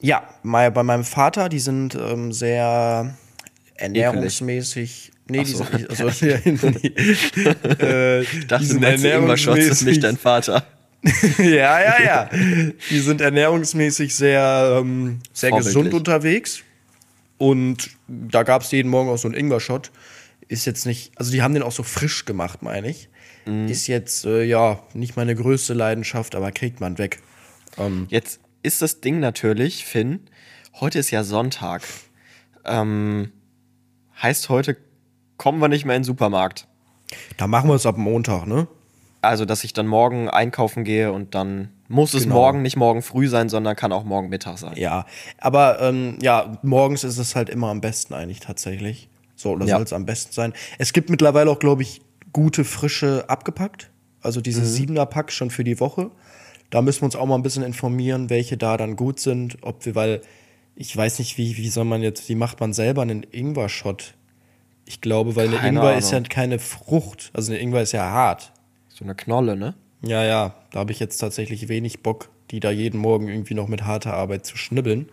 [0.00, 3.16] Ja, bei meinem Vater, die sind ähm, sehr
[3.74, 5.12] ernährungsmäßig.
[5.28, 5.90] Nee, die sind nicht.
[5.90, 6.52] Also, ja, nee.
[7.84, 10.64] äh, dachte, die sind Ingwer-Shots ist nicht dein Vater.
[11.38, 12.30] ja, ja, ja.
[12.90, 16.62] Die sind ernährungsmäßig sehr, ähm, sehr gesund unterwegs.
[17.36, 19.90] Und da gab es jeden Morgen auch so einen Ingwer-Shot.
[20.48, 23.08] Ist jetzt nicht, also die haben den auch so frisch gemacht, meine ich.
[23.46, 23.68] Mhm.
[23.68, 27.20] Ist jetzt, äh, ja, nicht meine größte Leidenschaft, aber kriegt man weg.
[27.76, 30.20] Ähm, Jetzt ist das Ding natürlich, Finn,
[30.80, 31.82] heute ist ja Sonntag.
[32.64, 33.32] Ähm,
[34.22, 34.76] heißt, heute
[35.36, 36.66] kommen wir nicht mehr in den Supermarkt.
[37.36, 38.66] da machen wir es ab Montag, ne?
[39.22, 42.34] Also, dass ich dann morgen einkaufen gehe und dann muss es Genau.
[42.36, 44.74] morgen nicht morgen früh sein, sondern kann auch morgen Mittag sein.
[44.76, 45.06] Ja,
[45.38, 49.08] aber ähm, ja, morgens ist es halt immer am besten eigentlich tatsächlich.
[49.34, 49.76] So, oder Ja.
[49.76, 50.52] soll es am besten sein.
[50.78, 52.00] Es gibt mittlerweile auch, glaube ich,
[52.32, 53.90] gute, frische abgepackt.
[54.20, 56.10] Also diese siebener Pack schon für die Woche.
[56.70, 59.58] Da müssen wir uns auch mal ein bisschen informieren, welche da dann gut sind.
[59.62, 60.20] Ob wir, weil
[60.76, 64.14] ich weiß nicht, wie, wie soll man jetzt, wie macht man selber einen Ingwer-Shot?
[64.84, 66.28] Ich glaube, weil eine Keine Ingwer ist ja Ahnung.
[66.28, 67.30] keine Frucht.
[67.34, 68.52] Also eine Ingwer ist ja hart.
[68.88, 69.74] So eine Knolle, ne?
[70.02, 73.68] Ja, ja, da habe ich jetzt tatsächlich wenig Bock, die da jeden Morgen irgendwie noch
[73.68, 75.08] mit harter Arbeit zu schnibbeln.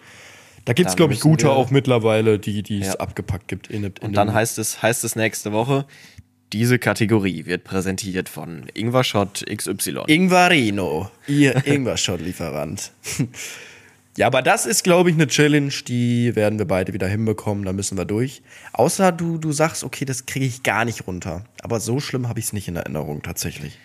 [0.65, 2.93] Da gibt es, glaube ich, gute auch mittlerweile, die die es Ja.
[2.95, 3.69] abgepackt gibt.
[3.69, 5.85] In, in Und dann heißt es, heißt es nächste Woche,
[6.55, 10.03] diese Kategorie wird präsentiert von Ingwer-Shot XY.
[10.07, 12.93] Ingvarino, ihr Ingwer-Shot-Lieferant.
[14.17, 17.73] ja, aber das ist, glaube ich, eine Challenge, die werden wir beide wieder hinbekommen, da
[17.73, 18.41] müssen wir durch.
[18.71, 21.43] Außer du, du sagst, okay, das kriege ich gar nicht runter.
[21.61, 23.77] Aber so schlimm habe ich es nicht in Erinnerung, tatsächlich.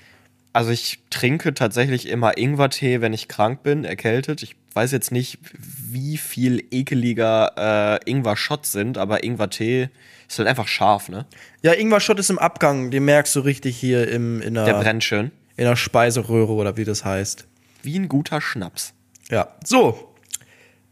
[0.53, 4.45] Also ich trinke tatsächlich immer Ingwertee, wenn ich krank bin, erkältet.
[4.45, 9.89] Ich weiß jetzt nicht, wie viel ekeliger äh, Ingwer-Shots sind, aber Ingwertee
[10.33, 11.27] ist halt einfach scharf, ne?
[11.63, 15.03] Ja, Ingwer-Shot ist im Abgang, den merkst du richtig hier im, in der, Der brennt
[15.03, 15.33] schön.
[15.57, 17.47] in der Speiseröhre oder wie das heißt.
[17.83, 18.93] Wie ein guter Schnaps.
[19.29, 19.49] Ja.
[19.65, 20.07] So.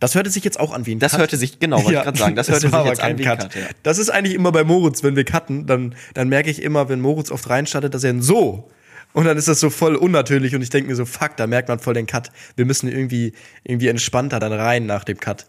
[0.01, 1.21] Das hörte sich jetzt auch an wie ein Das Cut.
[1.21, 3.55] hörte sich, genau, wollte ich gerade sagen, das hörte sich jetzt an wie ein Cut.
[3.55, 3.63] ja.
[3.83, 7.01] Das ist eigentlich immer bei Moritz, wenn wir cutten, dann, dann merke ich immer, wenn
[7.01, 8.71] Moritz oft reinstartet, dass er ein so.
[9.13, 11.69] Und dann ist das so voll unnatürlich und ich denke mir so, fuck, da merkt
[11.69, 12.31] man voll den Cut.
[12.57, 13.33] Wir müssen irgendwie,
[13.65, 15.47] irgendwie entspannter dann rein nach dem Cut.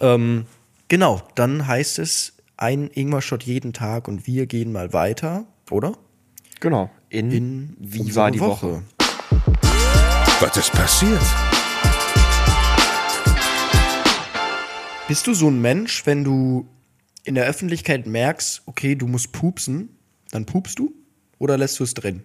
[0.00, 0.46] Ähm,
[0.88, 2.32] genau, dann heißt es
[2.64, 5.92] ein Ingwer-Shot jeden Tag und wir gehen mal weiter, oder?
[6.60, 6.90] Genau.
[7.10, 8.82] In, In Wie war die Woche?
[10.40, 11.20] Was ist passiert?
[15.08, 16.66] Bist du so ein Mensch, wenn du
[17.24, 19.90] in der Öffentlichkeit merkst, okay, du musst pupsen,
[20.30, 20.94] dann pupst du?
[21.38, 22.22] Oder lässt du es drin?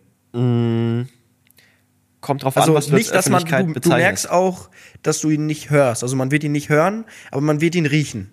[2.21, 4.69] Kommt drauf Also an, was du nicht, als dass man, du, du merkst auch,
[5.04, 6.02] dass du ihn nicht hörst.
[6.02, 8.32] Also man wird ihn nicht hören, aber man wird ihn riechen.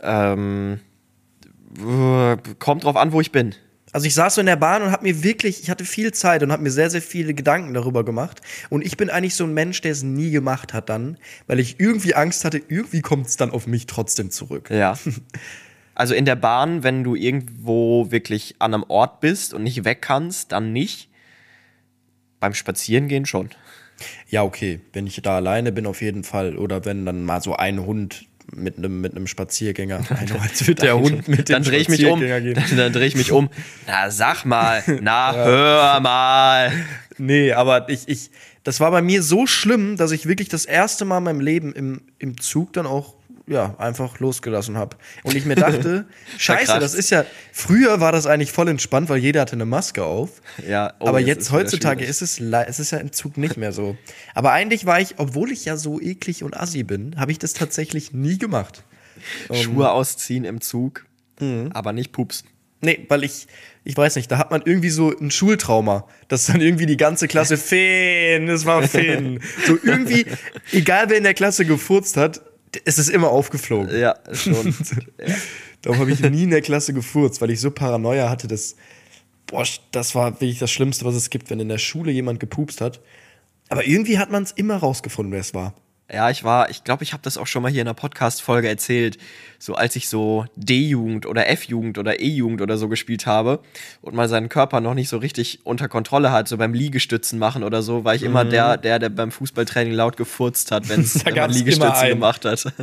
[0.00, 0.89] Ähm, äh,
[2.58, 3.54] kommt drauf an, wo ich bin.
[3.92, 6.42] Also ich saß so in der Bahn und habe mir wirklich, ich hatte viel Zeit
[6.42, 8.40] und habe mir sehr, sehr viele Gedanken darüber gemacht.
[8.68, 11.80] Und ich bin eigentlich so ein Mensch, der es nie gemacht hat dann, weil ich
[11.80, 14.70] irgendwie Angst hatte, irgendwie kommt es dann auf mich trotzdem zurück.
[14.70, 14.98] Ja.
[15.92, 20.00] Also in der Bahn, wenn du irgendwo wirklich an einem Ort bist und nicht weg
[20.00, 21.10] kannst, dann nicht.
[22.38, 23.50] Beim Spazierengehen schon.
[24.26, 26.56] Ja, okay, wenn ich da alleine bin, auf jeden Fall.
[26.56, 30.00] Oder wenn dann mal so ein Hund mit einem mit einem Spaziergänger.
[30.10, 32.20] Nein, als wird der Hund mit dann dem drehe ich mich um.
[32.20, 32.54] Gehen.
[32.54, 33.48] Dann, dann drehe ich mich um.
[33.86, 34.82] Na, sag mal.
[35.00, 36.72] Na, hör mal.
[37.18, 38.30] Nee, aber ich, ich,
[38.64, 41.72] das war bei mir so schlimm, dass ich wirklich das erste Mal in meinem Leben
[41.72, 43.14] im, im Zug dann auch,
[43.50, 44.96] ja, einfach losgelassen habe.
[45.24, 46.06] Und ich mir dachte,
[46.38, 50.04] scheiße, das ist ja, früher war das eigentlich voll entspannt, weil jeder hatte eine Maske
[50.04, 50.40] auf.
[50.66, 53.72] Ja, oh, aber jetzt ist heutzutage ist es, es ist ja im Zug nicht mehr
[53.72, 53.96] so.
[54.34, 57.52] Aber eigentlich war ich, obwohl ich ja so eklig und assi bin, habe ich das
[57.52, 58.84] tatsächlich nie gemacht.
[59.52, 61.04] Schuhe ausziehen im Zug,
[61.40, 61.70] Mhm.
[61.72, 62.48] aber nicht pupsen.
[62.82, 63.46] Nee, weil ich,
[63.84, 67.28] ich weiß nicht, da hat man irgendwie so ein Schultrauma, dass dann irgendwie die ganze
[67.28, 69.40] Klasse Feen, es war Feen.
[69.66, 70.26] So irgendwie,
[70.72, 72.40] egal wer in der Klasse gefurzt hat,
[72.84, 73.98] es ist immer aufgeflogen.
[73.98, 74.74] Ja, schon.
[75.82, 78.76] Darum habe ich nie in der Klasse gefurzt, weil ich so Paranoia hatte, dass,
[79.46, 82.80] boah, das war wirklich das Schlimmste, was es gibt, wenn in der Schule jemand gepupst
[82.80, 83.00] hat.
[83.68, 85.74] Aber irgendwie hat man es immer rausgefunden, wer es war.
[86.12, 88.68] Ja, ich war, ich glaube, ich habe das auch schon mal hier in einer Podcast-Folge
[88.68, 89.16] erzählt.
[89.60, 93.60] So als ich so D-Jugend oder F-Jugend oder E-Jugend oder so gespielt habe
[94.00, 97.62] und mal seinen Körper noch nicht so richtig unter Kontrolle hat, so beim Liegestützen machen
[97.62, 101.26] oder so, war ich immer der, der, der beim Fußballtraining laut gefurzt hat, wenn's, Mhm.
[101.26, 102.10] Wenn man gab's immer Liegestütze einen.
[102.14, 102.64] gemacht hat.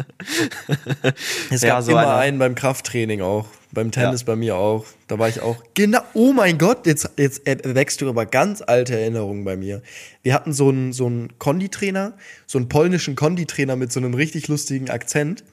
[1.49, 3.45] Es Ja, gab so immer einen beim Krafttraining auch.
[3.77, 4.25] Beim Tennis Ja.
[4.25, 4.87] bei mir auch.
[5.05, 5.63] Da war ich auch.
[5.75, 5.99] Genau.
[6.15, 9.83] Oh mein Gott, jetzt, jetzt wächst du aber ganz alte Erinnerungen bei mir.
[10.23, 14.47] Wir hatten so einen, so einen Konditrainer, so einen polnischen Konditrainer mit so einem richtig
[14.47, 15.43] lustigen Akzent.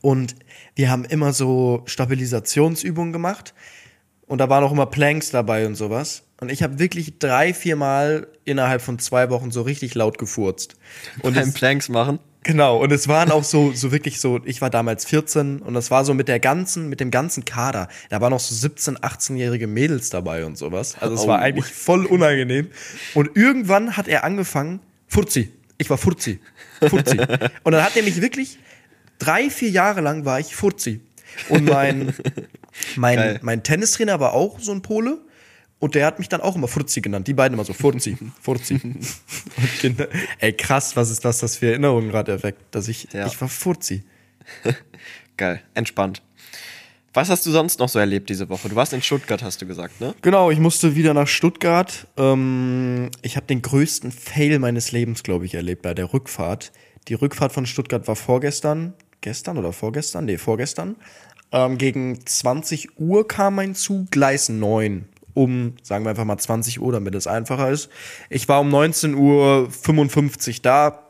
[0.00, 0.34] Und
[0.74, 3.54] wir haben immer so Stabilisationsübungen gemacht.
[4.26, 6.24] Und da waren auch immer Planks dabei und sowas.
[6.40, 10.74] Und ich habe wirklich drei, vier Mal innerhalb von zwei Wochen so richtig laut gefurzt.
[11.22, 12.18] Und beim Planks machen.
[12.42, 15.90] Genau, und es waren auch so, so wirklich so, ich war damals 14 und das
[15.90, 17.88] war so mit der ganzen, mit dem ganzen Kader.
[18.08, 20.96] Da waren noch so 17, 18-jährige Mädels dabei und sowas.
[21.00, 21.26] Also es Oh.
[21.28, 22.68] war eigentlich voll unangenehm.
[23.14, 25.52] Und irgendwann hat er angefangen, Furzi.
[25.76, 26.40] Ich war Furzi.
[26.88, 27.18] Furzi.
[27.62, 28.58] und dann hat er mich wirklich,
[29.18, 31.00] drei, vier Jahre lang war ich Furzi.
[31.50, 32.14] Und mein,
[32.96, 33.38] mein, Geil.
[33.42, 35.18] mein Tennistrainer war auch so ein Pole.
[35.80, 37.26] Und der hat mich dann auch immer Furzi genannt.
[37.26, 38.74] Die beiden immer so, Furzi, Furzi.
[38.84, 43.26] Und Kinder, ey, krass, was ist das, das für Erinnerungen gerade erweckt, dass ich, Ja.
[43.26, 44.04] ich war Furzi.
[45.36, 46.22] Geil, entspannt.
[47.12, 48.68] Was hast du sonst noch so erlebt diese Woche?
[48.68, 50.14] Du warst in Stuttgart, hast du gesagt, ne?
[50.22, 52.06] Genau, ich musste wieder nach Stuttgart.
[52.16, 56.70] Ähm, ich habe den größten Fail meines Lebens, glaube ich, erlebt bei der Rückfahrt.
[57.08, 58.92] Die Rückfahrt von Stuttgart war vorgestern.
[59.22, 60.26] Gestern oder vorgestern?
[60.26, 60.94] Nee, vorgestern.
[61.52, 65.06] Ähm, gegen 20 Uhr kam mein Zug, Gleis 9.
[65.40, 67.88] Um, sagen wir einfach mal 20 Uhr, damit es einfacher ist.
[68.28, 71.02] Ich war um 19.55 Uhr da,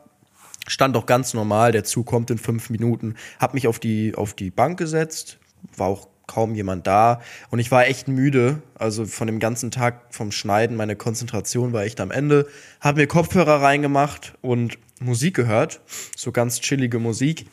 [0.67, 4.33] stand auch ganz normal, der Zug kommt in fünf Minuten, hab mich auf die, auf
[4.33, 5.37] die Bank gesetzt,
[5.75, 10.01] war auch kaum jemand da und ich war echt müde, also von dem ganzen Tag
[10.11, 12.47] vom Schneiden, meine Konzentration war echt am Ende,
[12.79, 15.81] hab mir Kopfhörer reingemacht und Musik gehört,
[16.15, 17.47] so ganz chillige Musik.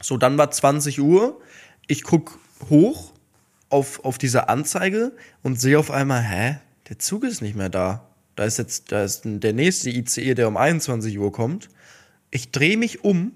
[0.00, 1.38] So, dann war 20 Uhr,
[1.86, 2.38] ich guck
[2.70, 3.11] hoch
[3.72, 6.56] auf, auf diese Anzeige und sehe auf einmal, hä,
[6.88, 8.06] der Zug ist nicht mehr da.
[8.36, 11.68] Da ist jetzt, da ist der nächste ICE, der um 21 Uhr kommt.
[12.30, 13.32] Ich drehe mich um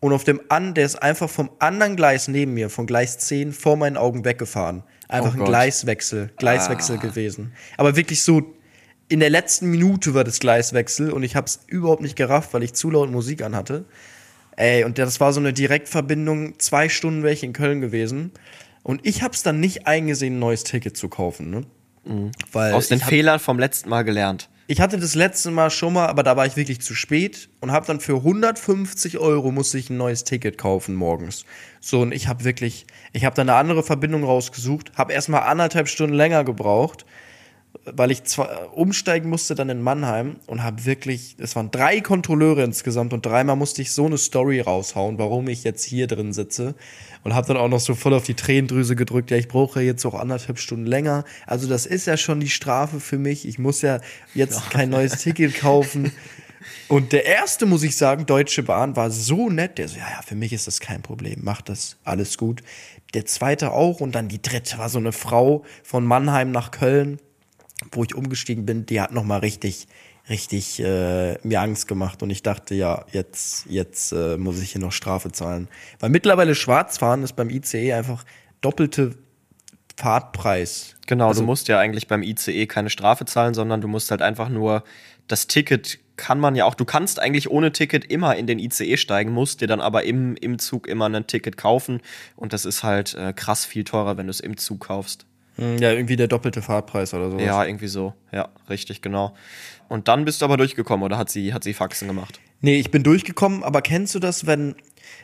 [0.00, 3.52] und auf dem an, der ist einfach vom anderen Gleis neben mir, von Gleis 10,
[3.52, 4.82] vor meinen Augen weggefahren.
[5.08, 5.44] Einfach Oh ein.
[5.44, 7.00] Gleiswechsel, Gleiswechsel Ah.
[7.00, 7.52] gewesen.
[7.76, 8.42] Aber wirklich so,
[9.08, 12.62] in der letzten Minute war das Gleiswechsel und ich habe es überhaupt nicht gerafft, weil
[12.62, 13.84] ich zu laut Musik anhatte.
[14.56, 18.32] Ey, und das war so eine Direktverbindung, zwei Stunden wäre ich in Köln gewesen.
[18.82, 21.62] Und ich habe es dann nicht eingesehen, ein neues Ticket zu kaufen, ne?
[22.50, 24.48] Weil Aus den hab- Fehlern vom letzten Mal gelernt.
[24.66, 27.72] Ich hatte das letzte Mal schon mal, aber da war ich wirklich zu spät und
[27.72, 31.44] habe dann für 150 Euro musste ich ein neues Ticket kaufen morgens.
[31.80, 35.88] So, und ich habe wirklich, ich habe dann eine andere Verbindung rausgesucht, habe erstmal anderthalb
[35.88, 37.04] Stunden länger gebraucht,
[37.84, 42.62] weil ich zwar umsteigen musste dann in Mannheim und habe wirklich, es waren drei Kontrolleure
[42.62, 46.74] insgesamt und dreimal musste ich so eine Story raushauen, warum ich jetzt hier drin sitze
[47.24, 50.04] und habe dann auch noch so voll auf die Tränendrüse gedrückt, ja, ich brauche jetzt
[50.06, 51.24] auch anderthalb Stunden länger.
[51.46, 53.46] Also das ist ja schon die Strafe für mich.
[53.46, 54.00] Ich muss ja
[54.34, 56.12] jetzt kein neues Ticket kaufen.
[56.88, 60.22] Und der erste, muss ich sagen, Deutsche Bahn war so nett, der so, ja, ja,
[60.22, 62.62] für mich ist das kein Problem, macht das, alles gut.
[63.14, 67.18] Der zweite auch und dann die dritte war so eine Frau von Mannheim nach Köln,
[67.90, 69.88] wo ich umgestiegen bin, die hat noch mal richtig,
[70.28, 74.80] richtig äh, mir Angst gemacht und ich dachte, ja, jetzt, jetzt äh, muss ich hier
[74.80, 75.68] noch Strafe zahlen.
[76.00, 78.24] Weil mittlerweile Schwarzfahren ist beim ICE einfach
[78.60, 79.16] doppelte
[79.96, 80.94] Fahrtpreis.
[81.06, 84.22] Genau, Also- du musst ja eigentlich beim ICE keine Strafe zahlen, sondern du musst halt
[84.22, 84.84] einfach nur
[85.28, 88.96] das Ticket kann man ja auch, du kannst eigentlich ohne Ticket immer in den ICE
[88.96, 92.00] steigen, musst dir dann aber im, im Zug immer ein Ticket kaufen
[92.36, 95.26] und das ist halt äh, krass viel teurer, wenn du es im Zug kaufst.
[95.56, 97.44] Hm, Ja, irgendwie der doppelte Fahrtpreis oder sowas.
[97.44, 98.14] Ja, irgendwie so.
[98.32, 99.34] Ja, richtig, genau.
[99.88, 102.40] Und dann bist du aber durchgekommen oder hat sie, hat sie Faxen gemacht?
[102.60, 104.74] Nee, ich bin durchgekommen, aber kennst du das, wenn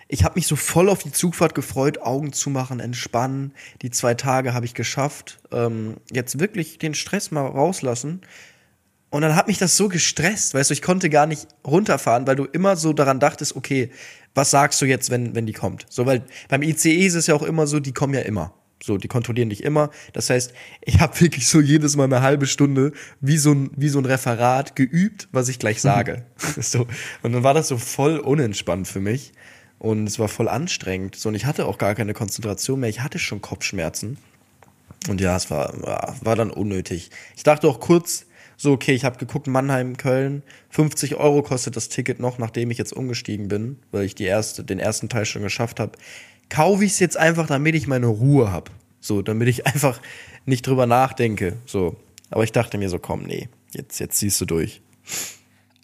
[0.08, 3.52] ich habe mich so voll auf die Zugfahrt gefreut, Augen zumachen, entspannen.
[3.82, 5.38] Die zwei Tage habe ich geschafft.
[5.52, 8.22] Ähm, jetzt wirklich den Stress mal rauslassen.
[9.10, 12.36] Und dann hat mich das so gestresst, weißt du, ich konnte gar nicht runterfahren, weil
[12.36, 13.90] du immer so daran dachtest, okay,
[14.34, 15.86] was sagst du jetzt, wenn, wenn die kommt?
[15.88, 18.52] So, weil beim ICE ist es ja auch immer so, die kommen ja immer.
[18.82, 19.90] So, die kontrollieren dich immer.
[20.12, 23.88] Das heißt, ich habe wirklich so jedes Mal eine halbe Stunde wie so ein, wie
[23.88, 26.24] so ein Referat geübt, was ich gleich sage.
[26.60, 26.86] so.
[27.22, 29.32] Und dann war das so voll unentspannt für mich.
[29.78, 31.14] Und es war voll anstrengend.
[31.16, 32.90] So, und ich hatte auch gar keine Konzentration mehr.
[32.90, 34.18] Ich hatte schon Kopfschmerzen.
[35.08, 35.72] Und ja, es war,
[36.24, 37.10] war- dann unnötig.
[37.36, 41.88] Ich dachte auch kurz, so, okay, ich habe geguckt, Mannheim, Köln, 50 Euro kostet das
[41.88, 45.42] Ticket noch, nachdem ich jetzt umgestiegen bin, weil ich die erste, den ersten Teil schon
[45.42, 45.92] geschafft habe.
[46.48, 48.70] Kaufe ich es jetzt einfach, damit ich meine Ruhe habe.
[49.00, 50.00] So, damit ich einfach
[50.46, 51.56] nicht drüber nachdenke.
[51.66, 51.96] So.
[52.30, 54.82] Aber ich dachte mir so, komm, nee, jetzt, jetzt ziehst du durch.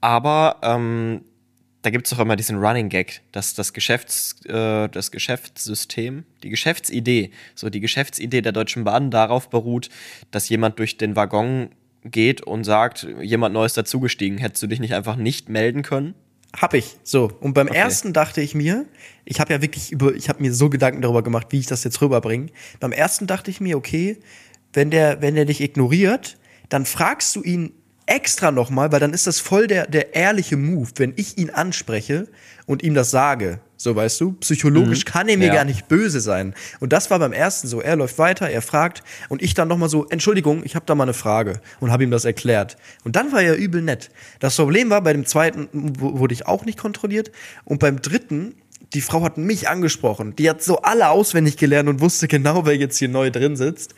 [0.01, 1.23] Aber ähm,
[1.85, 6.51] da gibt es doch immer diesen Running Gag, dass das, Geschäfts, äh, das Geschäftssystem, die
[6.51, 9.91] Geschäftsidee, so die Geschäftsidee der Deutschen Bahn darauf beruht,
[10.31, 11.71] dass jemand durch den Waggon
[12.05, 16.15] geht und sagt, jemand Neues dazugestiegen, hättest du dich nicht einfach nicht melden können?
[16.61, 16.97] Hab ich.
[17.03, 17.33] So.
[17.41, 18.87] Und beim ersten dachte ich mir,
[19.25, 21.83] ich habe ja wirklich über, ich habe mir so Gedanken darüber gemacht, wie ich das
[21.85, 22.47] jetzt rüberbringe.
[22.81, 24.19] Beim ersten dachte ich mir, okay,
[24.73, 26.39] wenn der, wenn der dich ignoriert,
[26.69, 27.73] dann fragst du ihn
[28.07, 32.29] extra nochmal, weil dann ist das voll der, der ehrliche Move, wenn ich ihn anspreche
[32.67, 33.61] und ihm das sage.
[33.77, 35.55] So, weißt du, psychologisch kann er mir Ja.
[35.55, 36.55] gar nicht böse sein.
[36.81, 37.83] Und das war beim ersten so.
[37.83, 41.03] Er läuft weiter, er fragt und ich dann nochmal so, Entschuldigung, ich habe da mal
[41.03, 42.77] eine Frage und habe ihm das erklärt.
[43.05, 44.11] Und dann war er übel nett.
[44.39, 47.31] Das Problem war, bei dem zweiten wurde ich auch nicht kontrolliert
[47.65, 48.55] und beim dritten,
[48.95, 50.37] die Frau hat mich angesprochen.
[50.37, 53.95] Die hat so alle auswendig gelernt und wusste genau, wer jetzt hier neu drin sitzt.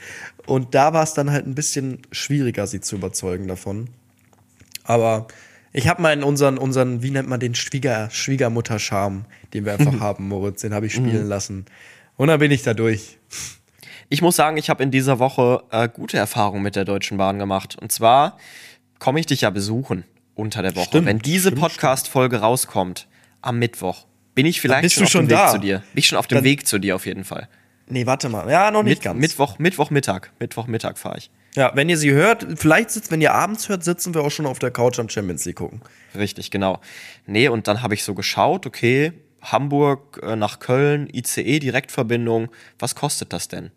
[0.46, 3.88] Und da war es dann halt ein bisschen schwieriger, sie zu überzeugen davon.
[4.84, 5.26] Aber
[5.72, 10.00] ich habe mal in unseren, unseren, wie nennt man den Schwieger, Schwiegermutter-Charme, den wir einfach
[10.00, 11.66] haben, Moritz, den habe ich spielen lassen.
[12.16, 13.18] Und dann bin ich da durch.
[14.08, 17.38] Ich muss sagen, ich habe in dieser Woche äh, gute Erfahrungen mit der Deutschen Bahn
[17.38, 17.76] gemacht.
[17.78, 18.38] Und zwar
[18.98, 20.04] komme ich dich ja besuchen
[20.34, 20.86] unter der Woche.
[20.86, 23.08] Stimmt, Wenn diese Podcast-Folge rauskommt,
[23.42, 25.78] am Mittwoch, bin ich vielleicht bist schon du auf schon dem Weg zu dir.
[25.78, 27.48] Bin ich schon auf dem Dann- Weg zu dir auf jeden Fall.
[27.88, 28.48] Nee, warte mal.
[28.50, 29.20] Ja, noch nicht Mit, ganz.
[29.20, 30.30] Mittwoch, Mittwochmittag.
[30.40, 31.30] Mittwochmittag fahre ich.
[31.54, 34.44] Ja, wenn ihr sie hört, vielleicht sitzt, wenn ihr abends hört, sitzen wir auch schon
[34.46, 35.80] auf der Couch am Champions League gucken.
[36.14, 36.80] Richtig, genau.
[37.26, 42.94] Nee, und dann habe ich so geschaut, okay, Hamburg äh, nach Köln, ICE, Direktverbindung, was
[42.96, 43.70] kostet das denn?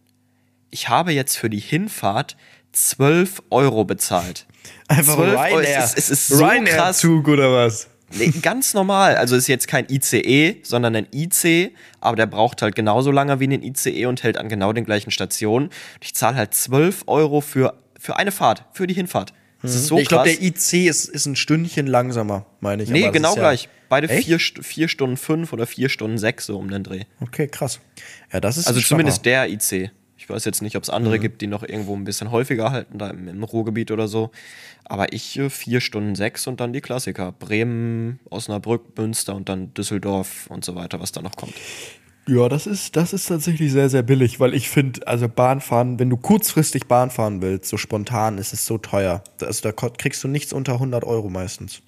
[0.72, 2.36] Ich habe jetzt für die Hinfahrt
[2.74, 4.46] 12 Euro bezahlt.
[4.88, 5.84] Einfach 12 Euro, Ryanair.
[5.84, 6.52] es ist- es ist so krass.
[6.52, 7.88] Ryanair-Zug oder was?
[8.18, 9.16] Nee, ganz normal.
[9.16, 13.46] Also ist jetzt kein ICE, sondern ein IC, aber der braucht halt genauso lange wie
[13.48, 15.70] ein ICE und hält an genau den gleichen Stationen.
[16.02, 19.34] Ich zahle halt 12 Euro für, für eine Fahrt, für die Hinfahrt.
[19.62, 20.02] Das ist so Mhm.
[20.02, 22.90] ich glaube, der IC ist, ist ein Stündchen langsamer, meine ich.
[22.90, 23.70] nee, genau ja- gleich.
[23.90, 24.28] Beide Echt?
[24.28, 27.06] vier, vier Stunden fünf oder vier Stunden sechs so um den Dreh.
[27.22, 27.80] Okay, krass.
[28.32, 29.90] Ja, das ist Also zumindest der IC.
[30.30, 33.00] Ich weiß jetzt nicht, ob es andere gibt, die noch irgendwo ein bisschen häufiger halten,
[33.00, 34.30] da im, im Ruhrgebiet oder so.
[34.86, 37.32] Aber ich äh, vier Stunden sechs und dann die Klassiker.
[37.32, 41.56] Bremen, Osnabrück, Münster und dann Düsseldorf und so weiter, was da noch kommt.
[42.28, 46.12] Ja, das ist, das ist tatsächlich sehr, sehr billig, weil ich finde, also Bahnfahren, wenn
[46.12, 49.24] du kurzfristig Bahn fahren willst, so spontan, ist es so teuer.
[49.42, 51.82] Also da kriegst du nichts unter 100 Euro meistens.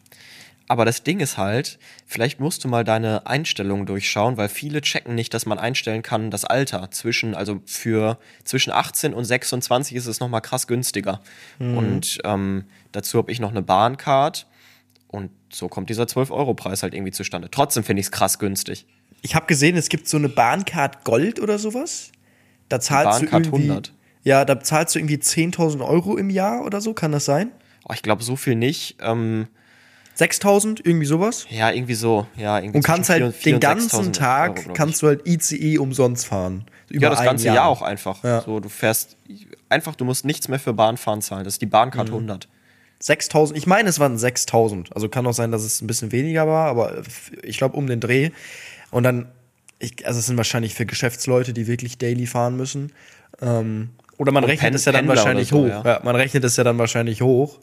[0.68, 5.16] Aber das Ding ist halt, vielleicht musst du mal deine Einstellungen durchschauen, weil viele checken
[5.16, 10.06] nicht, dass man einstellen kann, das Alter zwischen, also für zwischen 18 und 26 ist
[10.06, 11.22] es nochmal krass günstiger.
[11.60, 14.48] Und ähm, dazu habe ich noch eine Bahncard
[15.08, 17.50] und so kommt dieser 12-Euro-Preis halt irgendwie zustande.
[17.52, 18.86] Trotzdem finde ich es krass günstig.
[19.22, 22.12] Ich habe gesehen, es gibt so eine Bahncard Gold oder sowas.
[22.70, 23.94] Da zahlst du irgendwie, 100.
[24.24, 27.52] Ja, da zahlst du irgendwie 10.000 Euro im Jahr oder so, kann das sein?
[27.88, 28.98] Oh, ich glaube, so viel nicht.
[29.02, 29.48] Ähm,
[30.22, 31.48] 6.000, irgendwie sowas?
[31.50, 32.28] ja, irgendwie so.
[32.38, 35.28] Ja, irgendwie Und kannst halt 4 den und 6.000 ganzen Tag, Euro, kannst du halt
[35.28, 36.66] ICE umsonst fahren.
[36.90, 37.66] Über Ja, das ganze Jahr.
[37.68, 38.24] auch einfach.
[38.24, 38.42] Ja.
[38.42, 39.18] So, du fährst
[39.70, 41.44] einfach, du musst nichts mehr für Bahnfahren zahlen.
[41.46, 42.16] Das ist die Bahncard Mhm.
[42.16, 42.48] 100.
[43.00, 44.96] 6000, ich meine, es waren 6000.
[44.96, 47.02] Also kann auch sein, dass es ein bisschen weniger war, aber
[47.42, 48.30] ich glaube um den Dreh.
[48.92, 49.28] Und dann,
[49.80, 52.92] ich, also es sind wahrscheinlich für Geschäftsleute, die wirklich daily fahren müssen.
[53.42, 55.68] Ähm, oder man Und rechnet Pen- es ja dann Pendler wahrscheinlich so, hoch.
[55.68, 55.84] ja.
[55.84, 56.02] Ja.
[56.04, 57.60] man rechnet es ja dann wahrscheinlich hoch.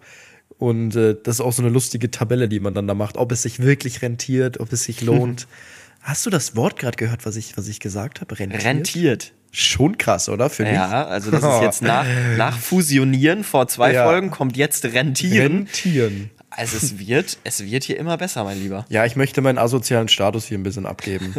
[0.59, 3.31] Und äh, das ist auch so eine lustige Tabelle, die man dann da macht, ob
[3.33, 5.47] es sich wirklich rentiert, ob es sich lohnt.
[6.01, 8.39] Hast du das Wort gerade gehört, was ich, was ich gesagt habe?
[8.39, 8.65] Rentiert?
[8.65, 9.33] Rentiert.
[9.51, 10.51] Schon krass, oder?
[10.51, 10.73] Für mich.
[10.73, 14.05] Ja, also das ist jetzt nach, nach Fusionieren vor zwei Ja.
[14.05, 15.69] Folgen kommt jetzt Rentieren.
[15.69, 16.31] Rentieren.
[16.51, 18.85] Also es wird, es wird hier immer besser, mein Lieber.
[18.89, 21.35] Ja, ich möchte meinen asozialen Status hier ein bisschen abgeben.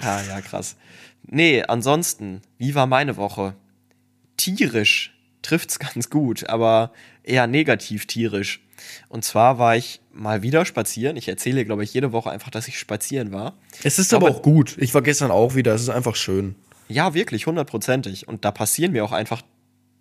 [0.00, 0.76] Ja, ja, krass.
[1.26, 3.54] Nee, ansonsten, wie war meine Woche?
[4.36, 5.17] Tierisch
[5.48, 8.60] trifft's ganz gut, aber eher negativ tierisch.
[9.08, 11.16] Und zwar war ich mal wieder spazieren.
[11.16, 13.54] Ich erzähle, glaube ich, jede Woche einfach, dass ich spazieren war.
[13.82, 14.76] Es ist Aber- aber auch gut.
[14.78, 15.74] Ich war gestern auch wieder.
[15.74, 16.54] Es ist einfach schön.
[16.88, 18.28] Ja, wirklich, hundertprozentig.
[18.28, 19.42] Und da passieren mir auch einfach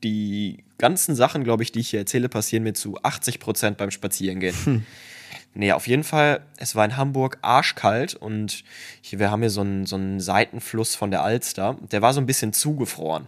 [0.04, 3.90] die ganzen Sachen, glaube ich, die ich hier erzähle, passieren mir zu 80 Prozent beim
[3.92, 4.86] Spazierengehen.
[5.56, 8.64] Nee, auf jeden Fall, es war in Hamburg arschkalt und
[9.02, 11.78] hier, wir haben hier so einen, so einen Seitenfluss von der Alster.
[11.92, 13.26] Der war so ein bisschen zugefroren.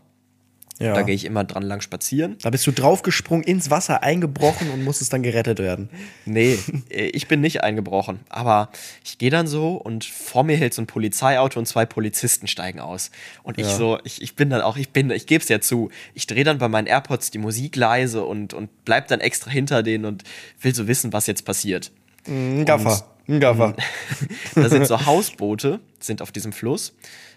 [0.79, 0.93] Ja.
[0.93, 2.37] Da gehe ich immer dran lang spazieren.
[2.41, 5.89] Da bist du draufgesprungen, ins Wasser eingebrochen und musstest dann gerettet werden.
[6.25, 6.57] Nee,
[6.89, 8.19] ich bin nicht eingebrochen.
[8.29, 8.69] Aber
[9.03, 12.79] ich gehe dann so und vor mir hält so ein Polizeiauto und zwei Polizisten steigen
[12.79, 13.11] aus.
[13.43, 13.75] Und ich Ja.
[13.75, 16.43] so, ich, ich bin dann auch, ich bin, ich gebe es ja zu, ich drehe
[16.45, 20.23] dann bei meinen AirPods die Musik leise und, und bleib dann extra hinter denen und
[20.61, 21.91] will so wissen, was jetzt passiert.
[22.27, 23.05] Ein Gaffer.
[23.27, 23.75] Ein Gaffer.
[24.55, 26.93] Da sind so Hausboote, sind auf diesem Fluss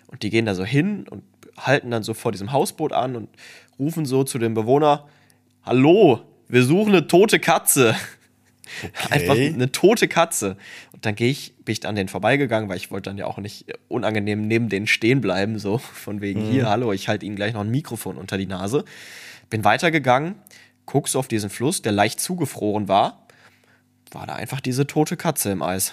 [0.09, 1.23] und die gehen da so hin und
[1.67, 3.29] halten dann so vor diesem Hausboot an und
[3.79, 5.09] rufen so zu dem Bewohner:
[5.65, 7.97] Hallo, wir suchen eine tote Katze.
[9.11, 10.57] Einfach eine tote Katze.
[10.93, 13.39] Und dann gehe ich, bin ich an denen vorbeigegangen, weil ich wollte dann ja auch
[13.39, 17.55] nicht unangenehm neben denen stehen bleiben, so von wegen hier, hallo, ich halte ihnen gleich
[17.55, 18.85] noch ein Mikrofon unter die Nase.
[19.51, 20.37] Bin weitergegangen,
[20.87, 23.27] guck so auf diesen Fluss, der leicht zugefroren war,
[24.11, 25.93] war da einfach diese tote Katze im Eis.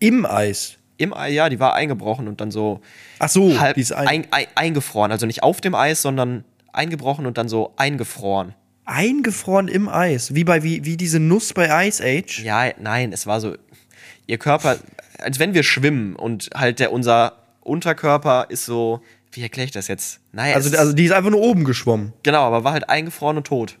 [0.00, 0.78] Im Eis.
[0.96, 2.80] Im Ei, ja, die war eingebrochen und dann so
[3.18, 5.10] Ach so, halb ein ein, ein, eingefroren.
[5.10, 8.54] Also nicht auf dem Eis, sondern eingebrochen und dann so eingefroren.
[8.84, 10.34] eingefroren im Eis.
[10.34, 12.42] Wie bei wie, wie diese Nuss bei Ice Age.
[12.44, 13.54] Ja, nein, es war so,
[14.26, 14.76] ihr Körper,
[15.18, 19.00] als wenn wir schwimmen und halt der, unser Unterkörper ist so,
[19.32, 20.20] wie erkläre ich das jetzt?
[20.32, 22.12] Naja, Also, also die ist einfach nur oben geschwommen.
[22.22, 23.78] genau, aber war halt eingefroren und tot.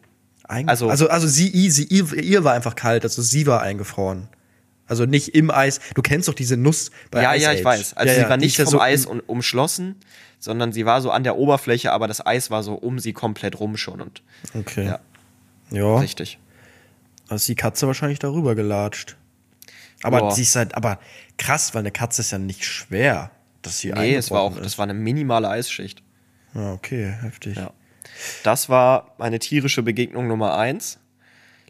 [0.48, 4.28] Einge Also- also, also sie, sie ihr, ihr war einfach kalt, also sie war eingefroren.
[4.86, 5.80] Also nicht im Eis.
[5.94, 7.58] Du kennst doch diese Nuss bei ja, Ice ja, Age.
[7.58, 7.94] ich weiß.
[7.94, 9.96] Also ja, sie war nicht ist vom so Eis un- umschlossen,
[10.38, 13.58] sondern sie war so an der Oberfläche, aber das Eis war so um sie komplett
[13.60, 14.22] rum schon und
[14.54, 14.84] Okay.
[14.86, 14.98] ja,
[15.70, 15.96] Ja.
[15.98, 16.38] richtig.
[17.28, 19.16] Da ist die Katze wahrscheinlich darüber gelatscht.
[20.02, 20.30] Aber Boah.
[20.32, 20.98] sie ist halt, aber
[21.38, 23.30] krass, weil eine Katze ist ja nicht schwer,
[23.62, 24.78] dass sie Nee, es war auch, eingebrochen das ist.
[24.78, 26.02] war eine minimale Eisschicht.
[26.54, 27.56] Ja, okay, heftig.
[27.56, 27.72] Ja.
[28.42, 30.98] Das war meine tierische Begegnung Nummer eins.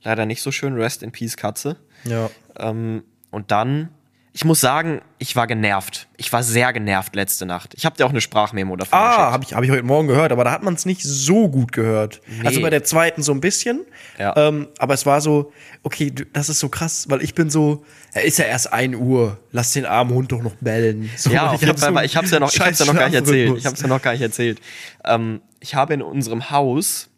[0.05, 0.75] Leider nicht so schön.
[0.75, 1.77] Rest in Peace, Katze.
[2.05, 2.31] Ja.
[2.57, 3.88] Ähm, und dann,
[4.33, 6.09] ich muss sagen, ich war genervt.
[6.17, 7.73] Ich war sehr genervt letzte Nacht.
[7.75, 10.31] Ich habe dir auch eine Sprachmemo davon Ah, habe ich, hab ich heute Morgen gehört,
[10.33, 12.21] aber da hat man es nicht so gut gehört.
[12.45, 13.85] Also bei der zweiten so ein bisschen.
[14.19, 14.37] Ja.
[14.37, 15.53] Ähm, aber es war so,
[15.85, 19.38] okay, das ist so krass, weil ich bin so, er ist ja erst 1 Uhr,
[19.53, 21.11] lass den armen Hund doch noch bellen.
[21.17, 23.57] So, Ja, ich habe es ja noch, ich hab's ja noch gar nicht erzählt.
[23.57, 24.61] Ich habe es ja noch gar nicht erzählt.
[25.05, 27.09] Ähm, ich habe in unserem Haus,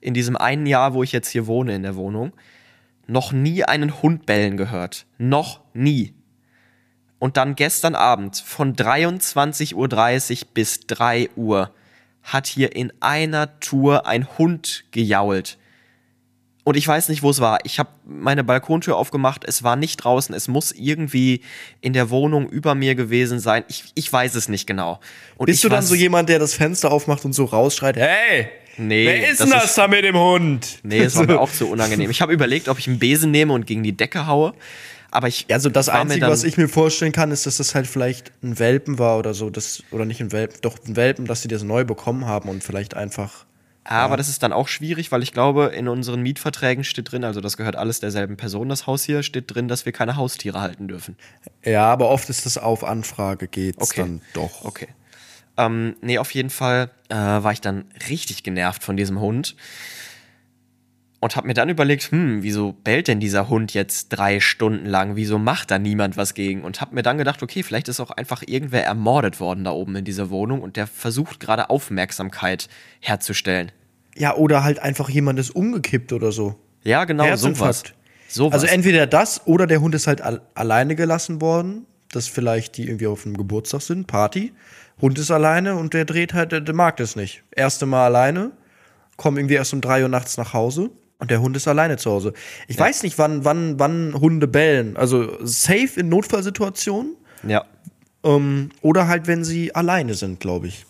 [0.00, 2.32] in diesem einen Jahr, wo ich jetzt hier wohne in der Wohnung,
[3.06, 5.06] noch nie einen Hund bellen gehört.
[5.18, 6.14] Noch nie.
[7.18, 11.72] Und dann gestern Abend von 23.30 Uhr bis 3 Uhr
[12.22, 15.58] hat hier in einer Tour ein Hund gejault.
[16.68, 17.60] Und ich weiß nicht, wo es war.
[17.64, 19.42] Ich habe meine Balkontür aufgemacht.
[19.46, 20.34] Es war nicht draußen.
[20.34, 21.40] Es muss irgendwie
[21.80, 23.64] in der Wohnung über mir gewesen sein.
[23.68, 25.00] Ich, ich weiß es nicht genau.
[25.38, 29.06] Und Bist du dann so jemand, der das Fenster aufmacht und so rausschreit, hey, Nee,
[29.06, 30.78] wer ist das denn das ist- da mit dem Hund?
[30.82, 32.10] Nee, es war mir auch zu unangenehm.
[32.10, 34.54] Ich habe überlegt, ob ich einen Besen nehme und gegen die Decke haue.
[35.10, 35.46] Aber ich.
[35.50, 38.98] Also das Einzige, was ich mir vorstellen kann, ist, dass das halt vielleicht ein Welpen
[38.98, 41.84] war oder so, das, oder nicht ein Welpen, doch ein Welpen, dass sie das neu
[41.84, 43.46] bekommen haben und vielleicht einfach
[43.84, 47.40] Aber das ist dann auch schwierig, weil ich glaube, in unseren Mietverträgen steht drin, also
[47.40, 50.88] das gehört alles derselben Person, das Haus hier, steht drin, dass wir keine Haustiere halten
[50.88, 51.16] dürfen.
[51.64, 54.02] Ja, aber oft ist das auf Anfrage geht's Okay.
[54.02, 54.66] dann doch.
[54.66, 54.88] Okay.
[55.58, 59.56] Ähm, nee, auf jeden Fall äh, war ich dann richtig genervt von diesem Hund.
[61.20, 65.16] Und hab mir dann überlegt, hm, wieso bellt denn dieser Hund jetzt drei Stunden lang?
[65.16, 66.62] Wieso macht da niemand was gegen?
[66.62, 69.96] Und hab mir dann gedacht, okay, vielleicht ist auch einfach irgendwer ermordet worden da oben
[69.96, 72.68] in dieser Wohnung und der versucht gerade Aufmerksamkeit
[73.00, 73.72] herzustellen.
[74.16, 76.54] Ja, oder halt einfach jemand ist umgekippt oder so.
[76.84, 77.82] Ja, genau, sowas.
[78.28, 78.52] Sowas.
[78.54, 82.86] Also entweder das oder der Hund ist halt al alleine gelassen worden, dass vielleicht die
[82.86, 84.52] irgendwie auf einem Geburtstag sind, Party.
[85.00, 87.42] Hund ist alleine und der dreht halt, der, der mag das nicht.
[87.54, 88.52] Erste Mal alleine,
[89.16, 92.10] kommen irgendwie erst um drei Uhr nachts nach Hause und der Hund ist alleine zu
[92.10, 92.32] Hause.
[92.66, 94.96] Ich weiß nicht, wann, wann, wann Hunde bellen.
[94.96, 97.64] Also safe in Notfallsituationen ja.
[98.24, 100.86] ähm, oder halt, wenn sie alleine sind, glaube ich.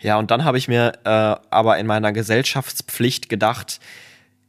[0.00, 3.80] Ja, und dann habe ich mir äh, aber in meiner Gesellschaftspflicht gedacht,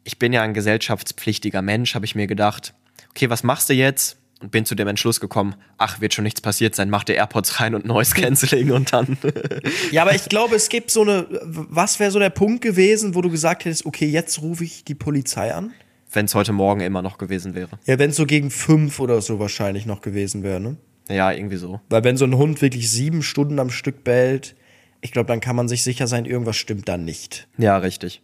[0.04, 2.74] ich bin ja ein gesellschaftspflichtiger Mensch, habe ich mir gedacht,
[3.10, 4.18] okay, was machst du jetzt?
[4.40, 7.60] Und bin zu dem Entschluss gekommen, ach, wird schon nichts passiert sein, mach dir AirPods
[7.60, 9.18] rein und Noise Cancelling und dann.
[9.92, 11.26] Ja, aber ich glaube, es gibt so eine.
[11.42, 14.96] Was wäre so der Punkt gewesen, wo du gesagt hättest, okay, jetzt rufe ich die
[14.96, 15.72] Polizei an?
[16.12, 17.80] Wenn es heute Morgen immer noch gewesen wäre.
[17.86, 20.78] Ja, wenn es so gegen fünf oder so wahrscheinlich noch gewesen wäre, ne?
[21.10, 21.82] Ja, irgendwie so.
[21.90, 24.56] Weil wenn so ein Hund wirklich sieben Stunden am Stück bellt,
[25.02, 27.48] ich glaube, dann kann man sich sicher sein, irgendwas stimmt da nicht.
[27.58, 28.22] Ja, richtig.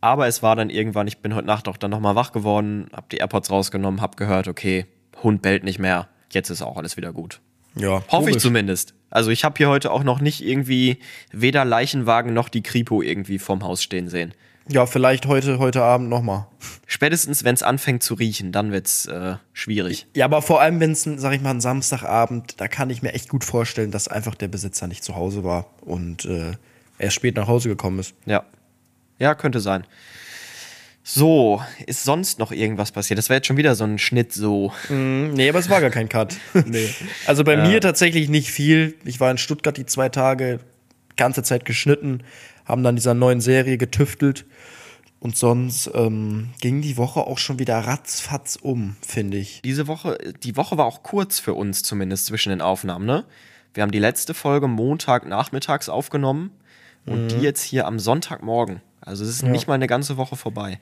[0.00, 3.08] Aber es war dann irgendwann, ich bin heute Nacht auch dann nochmal wach geworden, hab
[3.10, 4.86] die AirPods rausgenommen, hab gehört, okay,
[5.22, 7.40] Hund bellt nicht mehr, jetzt ist auch alles wieder gut.
[7.74, 8.42] Ja, Hoffe ich komisch.
[8.42, 8.94] zumindest.
[9.10, 10.98] Also ich habe hier heute auch noch nicht irgendwie
[11.32, 14.34] weder Leichenwagen noch die Kripo irgendwie vorm Haus stehen sehen.
[14.70, 16.46] Ja, vielleicht heute, heute Abend nochmal.
[16.86, 20.06] Spätestens, wenn es anfängt zu riechen, dann wird's äh, schwierig.
[20.14, 23.14] Ja, aber vor allem, wenn es, sag ich mal, ein Samstagabend, da kann ich mir
[23.14, 26.52] echt gut vorstellen, dass einfach der Besitzer nicht zu Hause war und äh,
[26.98, 28.14] er spät nach Hause gekommen ist.
[28.26, 28.44] Ja.
[29.18, 29.84] Ja, könnte sein.
[31.10, 33.16] So, ist sonst noch irgendwas passiert?
[33.16, 34.74] Das wäre jetzt schon wieder so ein Schnitt so.
[34.90, 36.36] Nee, aber es war gar kein Cut.
[36.66, 36.90] nee.
[37.26, 38.94] Also bei mir tatsächlich nicht viel.
[39.06, 40.60] Ich war in Stuttgart die zwei Tage,
[41.16, 42.24] ganze Zeit geschnitten,
[42.66, 44.44] haben dann dieser neuen Serie getüftelt.
[45.18, 49.62] Und sonst ähm, ging die Woche auch schon wieder ratzfatz um, finde ich.
[49.62, 53.24] Diese Woche, die Woche war auch kurz für uns zumindest zwischen den Aufnahmen, ne?
[53.72, 56.50] Wir haben die letzte Folge Montag nachmittags aufgenommen
[57.06, 58.82] und die jetzt hier am Sonntagmorgen.
[59.00, 60.78] Also es ist nicht mal eine ganze Woche vorbei.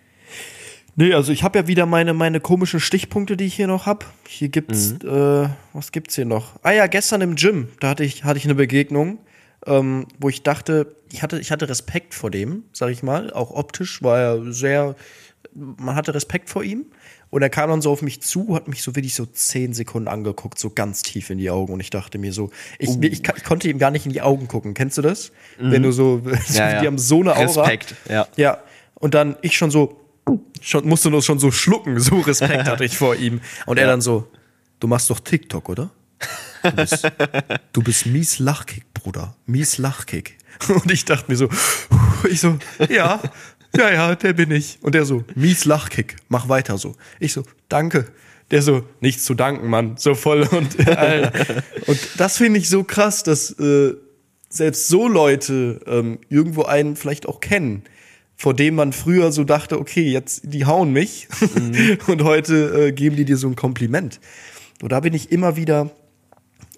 [0.99, 4.07] Nee, also ich habe ja wieder meine, meine komischen Stichpunkte, die ich hier noch habe.
[4.27, 6.59] Hier gibt's, äh, was gibt's hier noch?
[6.63, 9.19] Ah ja, gestern im Gym, da hatte ich, hatte ich eine Begegnung,
[9.67, 13.31] ähm, wo ich dachte, ich hatte, ich hatte Respekt vor dem, sag ich mal.
[13.33, 14.97] Auch optisch war er sehr,
[15.53, 16.87] man hatte Respekt vor ihm.
[17.29, 20.09] Und er kam dann so auf mich zu, hat mich so wirklich so zehn Sekunden
[20.09, 21.73] angeguckt, so ganz tief in die Augen.
[21.75, 22.99] Und ich dachte mir so, ich, Uh.
[23.03, 24.73] ich, ich konnte ihm gar nicht in die Augen gucken.
[24.75, 25.33] Kennst du das?
[25.59, 26.39] Wenn du so, Mhm.
[26.55, 26.81] Ja, ja.
[26.81, 27.63] die haben so eine Aura.
[27.63, 28.29] Respekt, ja.
[28.37, 28.63] Ja,
[28.95, 30.01] und dann ich schon so,
[30.61, 33.41] schon, musste nur schon so schlucken, so Respekt hatte ich vor ihm.
[33.67, 34.29] Und er dann so,
[34.81, 35.91] du machst doch TikTok, oder?
[36.63, 37.13] Du bist,
[37.73, 39.37] du bist mies Lachkick, Bruder.
[39.47, 40.39] Mies Lachkick.
[40.69, 41.49] Und ich dachte mir so,
[42.31, 42.59] ich so,
[42.89, 43.21] ja,
[43.77, 44.79] ja, ja, der bin ich.
[44.81, 46.97] Und der so, mies Lachkick, mach weiter so.
[47.21, 48.07] Ich so, danke.
[48.51, 49.97] Der so, nichts zu danken, Mann.
[49.97, 51.31] So voll und, äh,
[51.87, 53.95] und das finde ich so krass, dass äh,
[54.49, 57.83] selbst so Leute ähm, irgendwo einen vielleicht auch kennen,
[58.37, 61.29] vor dem man früher so dachte, okay, jetzt die hauen mich
[62.07, 64.21] und heute äh, geben die dir so ein Kompliment.
[64.83, 65.91] Und da bin ich immer wieder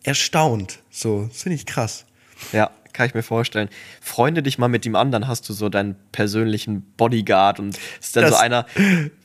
[0.05, 0.81] erstaunt.
[0.91, 2.05] So, das finde ich krass.
[2.53, 3.69] Ja, kann ich mir vorstellen.
[4.01, 8.17] Freunde dich mal mit ihm an, dann hast du so deinen persönlichen Bodyguard und ist
[8.17, 8.67] dann Das- so einer,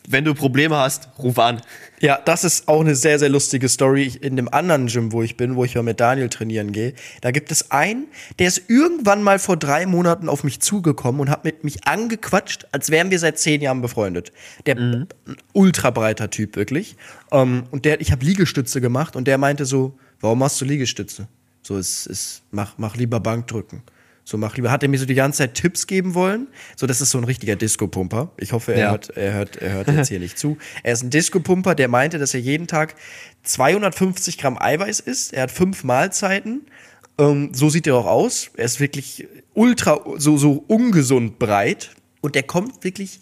[0.07, 1.61] wenn du Probleme hast, ruf an.
[1.99, 4.11] Ja, das ist auch eine sehr, sehr lustige Story.
[4.21, 7.31] In dem anderen Gym, wo ich bin, wo ich mal mit Daniel trainieren gehe, da
[7.31, 8.07] gibt es einen,
[8.39, 12.67] der ist irgendwann mal vor drei Monaten auf mich zugekommen und hat mit mich angequatscht,
[12.71, 14.31] als wären wir seit zehn Jahren befreundet.
[14.65, 15.07] Der ein
[15.53, 16.97] ultra breiter Typ, wirklich.
[17.31, 21.27] Ähm, und der, ich habe Liegestütze gemacht und der meinte so, warum machst du Liegestütze?
[21.61, 23.83] So, es ist, mach, mach lieber Bankdrücken.
[24.26, 24.71] So, mach lieber.
[24.71, 26.47] Hat er mir so die ganze Zeit Tipps geben wollen?
[26.78, 28.32] So, das ist so ein richtiger Disco-Pumper.
[28.38, 28.91] Ich hoffe, er, Ja.
[28.91, 30.57] hört, er, hört, er hört jetzt hier nicht zu.
[30.82, 32.95] Er ist ein Disco-Pumper, der meinte, dass er jeden Tag
[33.43, 35.34] 250 Gramm Eiweiß isst.
[35.34, 36.61] Er hat fünf Mahlzeiten.
[37.17, 38.49] Ähm, so sieht er auch aus.
[38.55, 41.91] Er ist wirklich ultra, so, so ungesund breit.
[42.21, 43.19] Und der kommt wirklich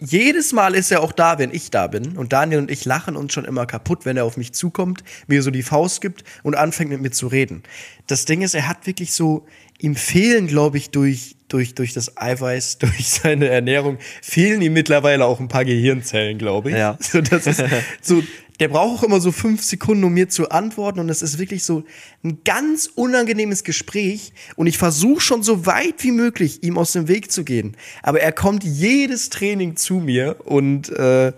[0.00, 2.16] jedes Mal ist er auch da, wenn ich da bin.
[2.16, 5.42] Und Daniel und ich lachen uns schon immer kaputt, wenn er auf mich zukommt, mir
[5.42, 7.62] so die Faust gibt und anfängt mit mir zu reden.
[8.06, 9.46] Das Ding ist, er hat wirklich so,
[9.78, 15.24] ihm fehlen, glaube ich, durch durch, durch das Eiweiß, durch seine Ernährung fehlen ihm mittlerweile
[15.24, 16.76] auch ein paar Gehirnzellen, glaube ich.
[16.76, 16.96] Ja.
[17.00, 17.62] So, das ist
[18.00, 18.22] so,
[18.60, 21.00] der braucht auch immer so fünf Sekunden, um mir zu antworten.
[21.00, 21.84] Und es ist wirklich so
[22.22, 24.32] ein ganz unangenehmes Gespräch.
[24.54, 27.74] Und ich versuche schon so weit wie möglich, ihm aus dem Weg zu gehen.
[28.02, 31.32] Aber er kommt jedes Training zu mir und äh,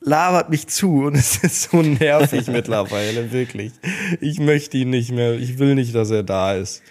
[0.00, 1.06] labert mich zu.
[1.06, 3.72] Und es ist so nervig mittlerweile, wirklich.
[4.20, 5.34] Ich möchte ihn nicht mehr.
[5.34, 6.82] Ich will nicht, dass er da ist.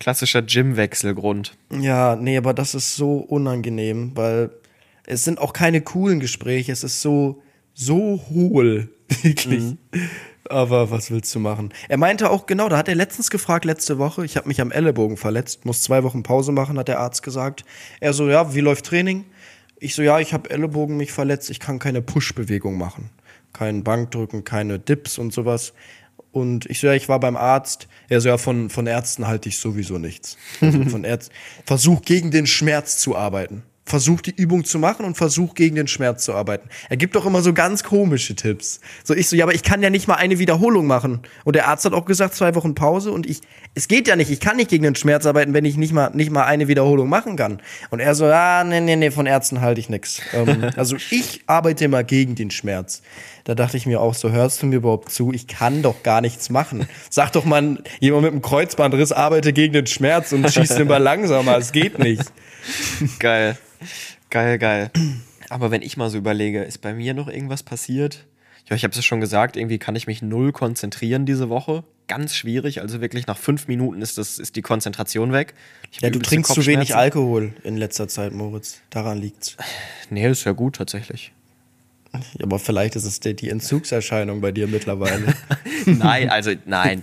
[0.00, 1.56] Klassischer Gymwechselgrund.
[1.70, 4.50] Ja, nee, aber das ist so unangenehm, weil
[5.06, 6.72] es sind auch keine coolen Gespräche.
[6.72, 7.40] Es ist so,
[7.74, 8.88] so hohl,
[9.22, 9.76] wirklich.
[10.48, 11.72] Aber was willst du machen?
[11.88, 14.70] Er meinte auch, genau, da hat er letztens gefragt, letzte Woche, ich habe mich am
[14.70, 17.64] Ellenbogen verletzt, muss zwei Wochen Pause machen, hat der Arzt gesagt.
[18.00, 19.24] Er so, ja, wie läuft Training?
[19.78, 23.10] Ich so, ja, ich habe Ellenbogen mich verletzt, ich kann keine Push-Bewegung machen.
[23.52, 25.72] Kein Bankdrücken, keine Dips und sowas.
[26.30, 27.86] Und ich so, ja, ich war beim Arzt.
[28.08, 30.36] Er so, ja, von, von Ärzten halte ich sowieso nichts.
[30.60, 31.32] Also von Ärzten.
[31.64, 33.62] Versuch gegen den Schmerz zu arbeiten.
[33.86, 36.70] Versuch die Übung zu machen und versuch gegen den Schmerz zu arbeiten.
[36.88, 38.80] Er gibt doch immer so ganz komische Tipps.
[39.04, 41.20] So ich so, ja, aber ich kann ja nicht mal eine Wiederholung machen.
[41.44, 43.40] Und der Arzt hat auch gesagt, zwei Wochen Pause und ich,
[43.74, 46.10] es geht ja nicht, ich kann nicht gegen den Schmerz arbeiten, wenn ich nicht mal,
[46.14, 47.60] nicht mal eine Wiederholung machen kann.
[47.90, 50.22] Und er so, ah, nee, nee, nee, von Ärzten halte ich nix.
[50.32, 53.02] Ähm, also ich arbeite immer gegen den Schmerz.
[53.44, 55.30] Da dachte ich mir auch so, hörst du mir überhaupt zu?
[55.30, 56.88] Ich kann doch gar nichts machen.
[57.10, 61.02] Sag doch mal, jemand mit einem Kreuzbandriss arbeite gegen den Schmerz und schießt den Ball
[61.02, 61.58] langsamer.
[61.58, 62.24] Es geht nicht.
[63.18, 63.58] Geil.
[64.30, 64.90] Geil, geil.
[65.50, 68.26] Aber wenn ich mal so überlege, ist bei mir noch irgendwas passiert?
[68.68, 71.84] Ja, ich habe es ja schon gesagt, irgendwie kann ich mich null konzentrieren diese Woche.
[72.08, 75.54] Ganz schwierig, also wirklich nach fünf Minuten ist, das, ist die Konzentration weg.
[76.00, 76.94] Ja, du trinkst zu wenig.
[76.94, 78.80] Alkohol in letzter Zeit, Moritz.
[78.90, 79.56] Daran liegt's.
[80.10, 81.32] Nee, ist ja gut tatsächlich.
[82.14, 85.34] Ja, Aber vielleicht ist es die, Entzugserscheinung bei dir mittlerweile.
[85.86, 87.02] Nein, also nein.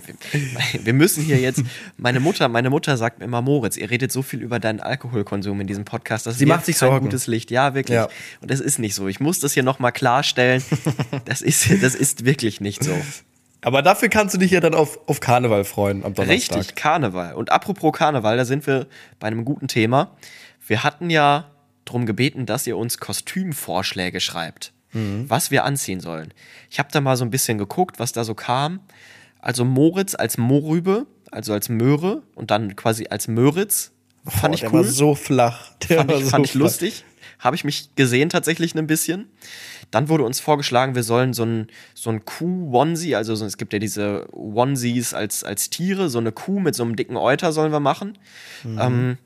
[0.82, 1.62] Wir- müssen hier jetzt.
[1.96, 5.60] Meine Mutter, meine Mutter sagt mir immer, Moritz, ihr redet so viel über deinen Alkoholkonsum
[5.60, 6.26] in diesem Podcast.
[6.26, 7.04] Das Sie macht sich kein Sorgen.
[7.06, 7.52] gutes Licht.
[7.52, 7.94] Ja, wirklich.
[7.94, 8.08] Ja.
[8.40, 9.06] Und das ist nicht so.
[9.06, 10.62] Ich muss das hier nochmal klarstellen.
[11.24, 12.92] Das ist, das ist wirklich nicht so.
[13.60, 16.58] Aber dafür kannst du dich ja dann auf, auf Karneval freuen am Donnerstag.
[16.58, 17.34] Richtig, Karneval.
[17.34, 18.88] Und apropos Karneval, da sind wir
[19.20, 20.16] bei einem guten Thema.
[20.66, 21.50] Wir hatten ja
[21.84, 26.34] darum gebeten, dass ihr uns Kostümvorschläge schreibt, was wir anziehen sollen.
[26.70, 28.80] Ich habe da mal so ein bisschen geguckt, was da so kam.
[29.40, 33.92] Also Moritz als Mohrrübe, also als Möhre und dann quasi als Möritz.
[34.24, 34.78] Fand Boah, ich der cool.
[34.80, 35.72] war so flach.
[35.88, 36.60] Der fand war ich, so fand ich flach.
[36.60, 37.04] lustig.
[37.38, 39.26] Habe ich mich gesehen tatsächlich ein bisschen.
[39.90, 43.72] Dann wurde uns vorgeschlagen, wir sollen so ein, so ein Kuh-Onesie, also so, es gibt
[43.72, 47.72] ja diese Onesies als, als Tiere, so eine Kuh mit so einem dicken Euter sollen
[47.72, 48.16] wir machen.
[48.62, 48.78] Mhm.
[48.80, 49.18] Ähm,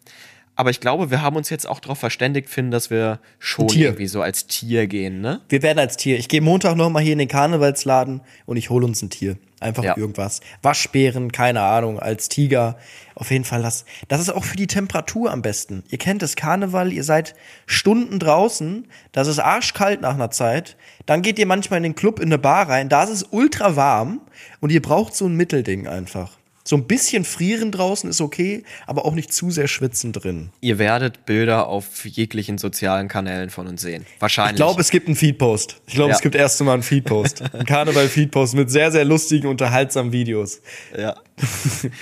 [0.56, 3.86] aber ich glaube, wir haben uns jetzt auch darauf verständigt, finden, dass wir schon Tier.
[3.88, 5.40] irgendwie so als Tier gehen, ne?
[5.48, 6.18] Wir werden als Tier.
[6.18, 9.36] Ich gehe Montag noch mal hier in den Karnevalsladen und ich hole uns ein Tier.
[9.60, 9.96] Einfach Ja.
[9.96, 10.40] irgendwas.
[10.62, 12.76] Waschbären, keine Ahnung, als Tiger.
[13.14, 13.86] Auf jeden Fall das.
[14.08, 15.82] Das ist auch für die Temperatur am besten.
[15.88, 17.34] Ihr kennt das Karneval, ihr seid
[17.64, 20.76] Stunden draußen, das ist arschkalt nach einer Zeit.
[21.06, 23.76] Dann geht ihr manchmal in den Club in eine Bar rein, da ist es ultra
[23.76, 24.20] warm
[24.60, 26.32] und ihr braucht so ein Mittelding einfach.
[26.68, 30.50] So ein bisschen frieren draußen ist okay, aber auch nicht zu sehr schwitzen drin.
[30.60, 34.04] Ihr werdet Bilder auf jeglichen sozialen Kanälen von uns sehen.
[34.18, 34.54] Wahrscheinlich.
[34.54, 35.80] Ich glaube, es gibt einen Feedpost.
[35.86, 36.16] Ich glaube, Ja.
[36.16, 37.40] es gibt erst mal einen Feedpost.
[37.54, 40.60] Ein Karneval-Feedpost mit sehr, sehr lustigen, unterhaltsamen Videos.
[40.98, 41.14] Ja.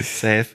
[0.01, 0.47] Safe.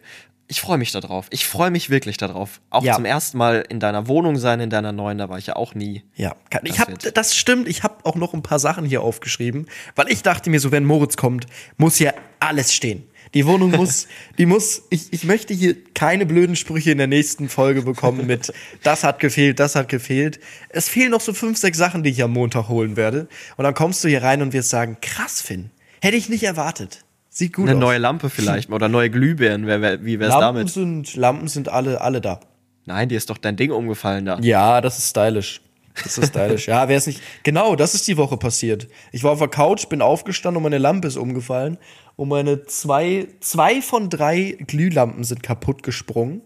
[0.47, 1.27] Ich freue mich darauf.
[1.29, 2.59] Ich freue mich wirklich darauf.
[2.71, 2.95] Auch Ja.
[2.95, 5.75] zum ersten Mal in deiner Wohnung sein, in deiner neuen, da war ich ja auch
[5.75, 6.01] nie.
[6.15, 7.67] Ja, kann, ich Das hab, das stimmt.
[7.67, 10.85] Ich habe auch noch ein paar Sachen hier aufgeschrieben, weil ich dachte mir so, wenn
[10.85, 11.45] Moritz kommt,
[11.77, 13.03] muss hier alles stehen.
[13.33, 14.07] Die Wohnung muss,
[14.37, 18.51] die muss, ich, ich möchte hier keine blöden Sprüche in der nächsten Folge bekommen mit,
[18.83, 20.39] das hat gefehlt, das hat gefehlt.
[20.69, 23.27] Es fehlen noch so fünf, sechs Sachen, die ich am Montag holen werde.
[23.57, 25.69] Und dann kommst du hier rein und wirst sagen, krass, Finn,
[26.01, 27.05] hätte ich nicht erwartet.
[27.29, 27.81] Sieht gut Eine aus.
[27.81, 29.67] neue Lampe vielleicht oder neue Glühbirnen.
[30.03, 30.69] Wie wär's Lampen damit?
[30.69, 32.39] sind, Lampen sind alle, alle da.
[32.85, 34.39] Nein, dir ist doch dein Ding umgefallen da.
[34.39, 35.61] Ja, das ist stylisch.
[36.03, 36.67] Das ist stylisch.
[36.67, 37.21] ja, wer es nicht.
[37.43, 38.87] Genau, das ist die Woche passiert.
[39.11, 41.77] Ich war auf der Couch, bin aufgestanden und meine Lampe ist umgefallen.
[42.19, 46.41] Und meine zwei, zwei von drei Glühlampen sind kaputt gesprungen.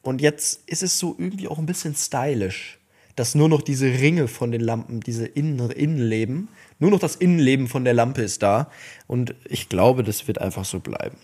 [0.00, 2.78] Und jetzt ist es so irgendwie auch ein bisschen stylisch,
[3.16, 6.46] dass nur noch diese Ringe von den Lampen, diese Innen Innenleben,
[6.78, 8.70] nur noch das Innenleben von der Lampe ist da.
[9.08, 11.16] Und ich glaube, das wird einfach so bleiben.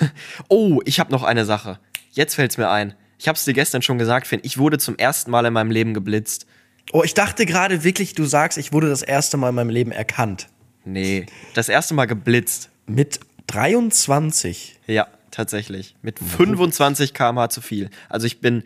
[0.48, 1.78] Oh, ich habe noch eine Sache.
[2.10, 2.92] Jetzt fällt's mir ein.
[3.20, 4.40] Ich hab's dir gestern schon gesagt, Finn.
[4.42, 6.46] Ich wurde zum ersten Mal in meinem Leben geblitzt.
[6.90, 9.92] Oh, ich dachte gerade wirklich, du sagst, ich wurde das erste Mal in meinem Leben
[9.92, 10.48] erkannt.
[10.84, 12.71] Nee, das erste Mal geblitzt.
[12.86, 14.80] Mit 23.
[14.86, 15.94] Ja, tatsächlich.
[16.02, 17.90] Mit 25 km/h zu viel.
[18.08, 18.62] Also ich bin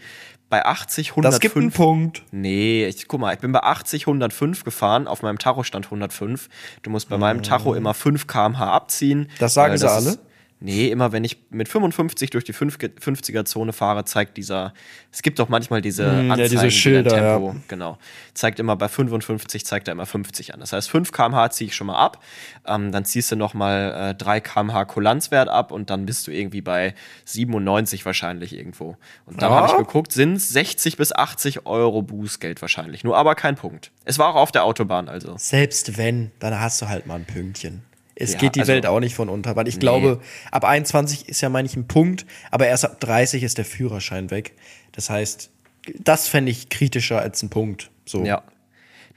[0.48, 1.34] bei 80, 105.
[1.34, 2.22] Das gibt einen Punkt.
[2.30, 6.48] Nee, ich, guck mal, ich bin bei 80, 105 gefahren, auf meinem Tacho stand 105.
[6.82, 9.28] Du musst bei meinem Tacho immer 5 km/h abziehen.
[9.38, 10.10] Das sagen weil sie alle?
[10.10, 10.20] Ist,
[10.58, 14.72] Nee, immer wenn ich mit 55 durch die 50er-Zone fahre, zeigt dieser,
[15.12, 17.56] es gibt doch manchmal diese ja, Anzeigen, diese die dein Schilder, Tempo, ja.
[17.68, 17.98] genau,
[18.32, 20.60] zeigt immer bei 55, zeigt er immer 50 an.
[20.60, 22.22] Das heißt, 5 km/h ziehe ich schon mal ab,
[22.66, 26.62] ähm, dann ziehst du nochmal äh, 3 km/h Kulanzwert ab und dann bist du irgendwie
[26.62, 26.94] bei
[27.26, 28.96] 97 wahrscheinlich irgendwo.
[29.26, 29.56] Und dann Ja.
[29.56, 33.90] habe ich geguckt, sind 60 bis 80 Euro Bußgeld wahrscheinlich, nur aber kein Punkt.
[34.06, 35.34] Es war auch auf der Autobahn also.
[35.36, 37.82] Selbst wenn, dann hast du halt mal ein Pünktchen.
[38.18, 41.28] Es Ja, geht die also- Welt auch nicht von unter, weil ich glaube, ab 21
[41.28, 44.54] ist ja manchmal ein Punkt, aber erst ab 30 ist der Führerschein weg.
[44.92, 45.50] Das heißt,
[45.98, 47.90] das fände ich kritischer als ein Punkt.
[48.06, 48.24] So.
[48.24, 48.42] Ja.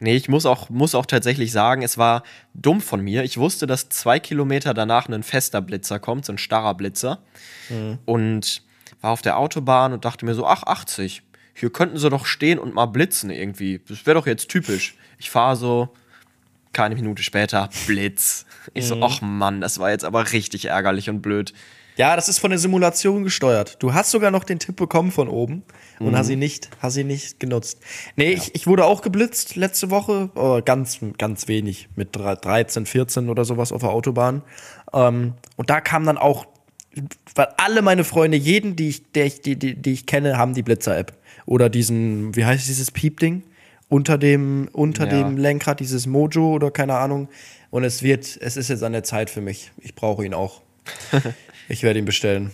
[0.02, 2.24] Nee, ich muss auch, muss auch tatsächlich sagen, es war
[2.54, 3.24] dumm von mir.
[3.24, 7.20] Ich wusste, dass zwei Kilometer danach ein fester Blitzer kommt, so ein starrer Blitzer.
[8.06, 8.64] Und
[9.02, 11.22] war auf der Autobahn und dachte mir so, ach, 80.
[11.54, 13.82] Hier könnten sie doch stehen und mal blitzen irgendwie.
[13.88, 14.96] Das wäre doch jetzt typisch.
[15.18, 15.90] Ich fahre so,
[16.74, 18.46] keine Minute später, Blitz.
[18.74, 21.54] Ich so, ach Mann, das war jetzt aber richtig ärgerlich und blöd.
[21.98, 23.76] Ja, das ist von der Simulation gesteuert.
[23.84, 25.64] Du hast sogar noch den Tipp bekommen von oben
[26.00, 26.16] und Mhm.
[26.18, 27.80] hast ihn nicht, hast ihn nicht genutzt.
[28.16, 32.86] Nee, ich, ich wurde auch geblitzt letzte Woche, aber ganz, ganz wenig, mit dre- 13,
[32.86, 34.44] 14 oder sowas auf der Autobahn.
[34.94, 36.46] Ähm, und da kam dann auch,
[37.36, 40.54] weil alle meine Freunde, jeden, die ich, der ich, die, die, die ich kenne, haben
[40.54, 41.14] die Blitzer-App.
[41.46, 43.44] Oder diesen, wie heißt dieses Piep-Ding?
[43.90, 45.24] Unter dem, unter Ja.
[45.24, 47.28] dem Lenkrad, dieses Mojo oder keine Ahnung.
[47.72, 49.72] Und es wird, es ist jetzt an der Zeit für mich.
[49.80, 50.62] Ich brauche ihn auch.
[51.70, 52.52] ich werde ihn bestellen.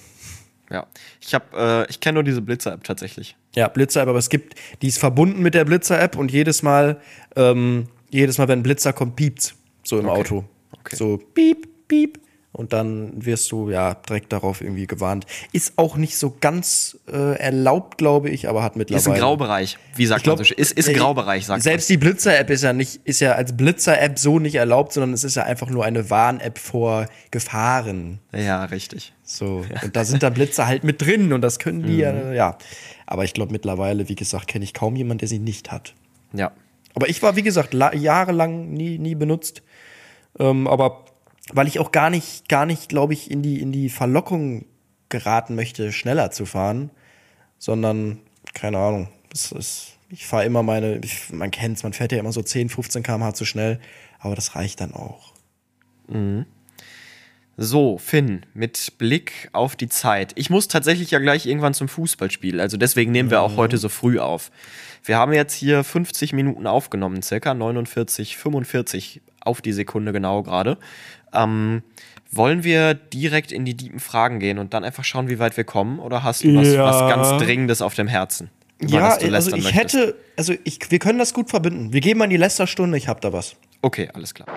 [0.71, 0.88] Ja.
[1.21, 1.45] Ich habe,
[1.88, 3.36] äh, ich kenne nur diese Blitzer-App tatsächlich.
[3.53, 6.99] Ja, Blitzer-App, aber es gibt, die ist verbunden mit der Blitzer-App und jedes Mal,
[7.36, 10.19] ähm, jedes Mal, wenn ein Blitzer kommt, piept's so im Okay.
[10.19, 10.43] Auto.
[10.79, 10.95] Okay.
[10.95, 12.19] So piep, piep.
[12.55, 15.25] Und dann wirst du ja direkt darauf irgendwie gewarnt.
[15.51, 19.01] Ist auch nicht so ganz äh, erlaubt, glaube ich, aber hat mittlerweile.
[19.01, 19.77] Ist ein Graubereich.
[19.97, 20.53] Wie sagt Ich glaub, man so?
[20.55, 24.17] Ist, ist äh, Graubereich, sagt Selbst die Blitzer-App ist ja nicht, ist ja als Blitzer-App
[24.17, 28.19] so nicht erlaubt, sondern es ist ja einfach nur eine Warn-App vor Gefahren.
[28.33, 29.13] Ja, richtig.
[29.23, 29.65] So.
[29.83, 31.99] Und da sind da Blitzer halt mit drin und das können die Mhm.
[31.99, 32.57] ja, ja.
[33.05, 35.93] Aber ich glaube mittlerweile, wie gesagt, kenne ich kaum jemanden, der sie nicht hat.
[36.33, 36.51] Ja.
[36.93, 39.61] Aber ich war, wie gesagt, la- jahrelang nie, nie benutzt.
[40.39, 41.04] Ähm, aber
[41.53, 44.65] weil ich auch gar nicht, gar nicht, glaube ich, in die, in die Verlockung
[45.09, 46.89] geraten möchte, schneller zu fahren,
[47.57, 48.19] sondern,
[48.53, 52.31] keine Ahnung, es ist, ich fahre immer meine, ich, man kennt's, man fährt ja immer
[52.31, 53.79] so 10, 15 km/h zu schnell,
[54.19, 55.33] aber das reicht dann auch.
[57.57, 60.33] So, Finn, mit Blick auf die Zeit.
[60.35, 63.87] Ich muss tatsächlich ja gleich irgendwann zum Fußballspiel, also deswegen nehmen wir auch heute so
[63.87, 64.51] früh auf.
[65.03, 70.77] Wir haben jetzt hier 50 Minuten aufgenommen, circa 49, 45 auf die Sekunde genau gerade.
[71.36, 71.83] Ähm,
[72.31, 75.63] wollen wir direkt in die tiefen Fragen gehen und dann einfach schauen, wie weit wir
[75.63, 75.99] kommen?
[75.99, 76.83] Oder hast du was, Ja.
[76.83, 78.49] was ganz Dringendes auf dem Herzen?
[78.81, 79.95] Ja, also lästern ich möchtest?
[79.95, 81.93] hätte, also ich, wir können das gut verbinden.
[81.93, 83.55] Wir geben an die Lästerstunde, ich hab da was.
[83.81, 84.47] Okay, alles klar.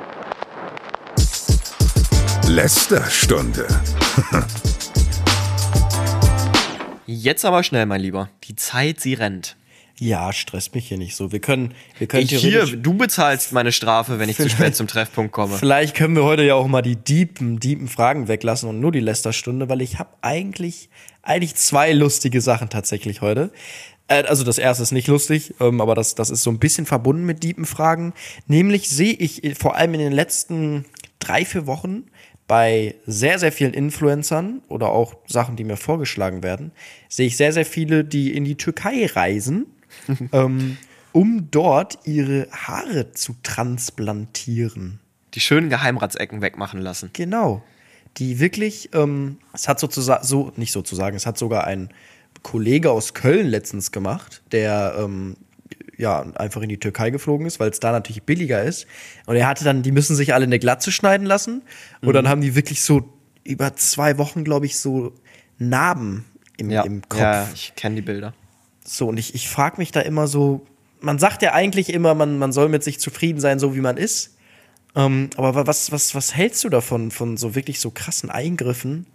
[2.48, 3.66] Lästerstunde.
[7.06, 8.28] Jetzt aber schnell, mein Lieber.
[8.44, 9.56] Die Zeit, sie rennt.
[10.00, 11.32] Ja, stresst mich hier nicht so.
[11.32, 14.86] Wir können, wir können Ich hier, du bezahlst meine Strafe, wenn ich zu spät zum
[14.86, 15.56] Treffpunkt komme.
[15.56, 19.00] Vielleicht können wir heute ja auch mal die deepen, deepen Fragen weglassen und nur die
[19.00, 20.88] Lästerstunde, weil ich habe eigentlich,
[21.22, 23.50] eigentlich zwei lustige Sachen tatsächlich heute.
[24.06, 26.86] Äh, Also das erste ist nicht lustig, ähm, aber das, das ist so ein bisschen
[26.86, 28.14] verbunden mit deepen Fragen.
[28.46, 30.84] Nämlich sehe ich äh, vor allem in den letzten
[31.18, 32.04] drei, vier Wochen
[32.46, 36.72] bei sehr, sehr vielen Influencern oder auch Sachen, die mir vorgeschlagen werden,
[37.08, 39.66] sehe ich sehr, sehr viele, die in die Türkei reisen,
[40.32, 40.76] ähm,
[41.12, 45.00] um dort ihre Haare zu transplantieren.
[45.34, 47.10] Die schönen Geheimratsecken wegmachen lassen.
[47.12, 47.62] Genau.
[48.16, 51.90] Die wirklich, ähm, es hat sozusagen, so, nicht sozusagen, es hat sogar ein
[52.42, 55.36] Kollege aus Köln letztens gemacht, der ähm,
[55.96, 58.86] ja einfach in die Türkei geflogen ist, weil es da natürlich billiger ist.
[59.26, 61.62] Und er hatte dann, die müssen sich alle eine Glatze schneiden lassen.
[62.00, 62.12] Und Mhm.
[62.12, 63.12] dann haben die wirklich so
[63.44, 65.12] über zwei Wochen, glaube ich, so
[65.58, 66.24] Narben
[66.56, 67.20] im, Ja, im Kopf.
[67.20, 68.32] ja ich kenne die Bilder.
[68.88, 70.66] So, und ich, ich frage mich da immer so,
[71.00, 73.98] man sagt ja eigentlich immer, man, man soll mit sich zufrieden sein, so wie man
[73.98, 74.36] ist.
[74.96, 79.06] Ähm, aber wa- was, was, was hältst du davon, von so wirklich so krassen Eingriffen?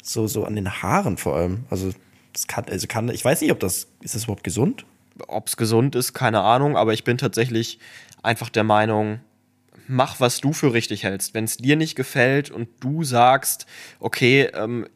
[0.00, 1.64] So, so an den Haaren vor allem.
[1.70, 1.90] Also,
[2.32, 4.86] das kann, also kann, ich weiß nicht, ob das, ist das überhaupt gesund?
[5.26, 7.80] Ob es gesund ist, keine Ahnung, aber ich bin tatsächlich
[8.22, 9.18] einfach der Meinung,
[9.88, 11.34] mach, was du für richtig hältst.
[11.34, 13.66] Wenn es dir nicht gefällt und du sagst,
[13.98, 14.86] okay, ähm,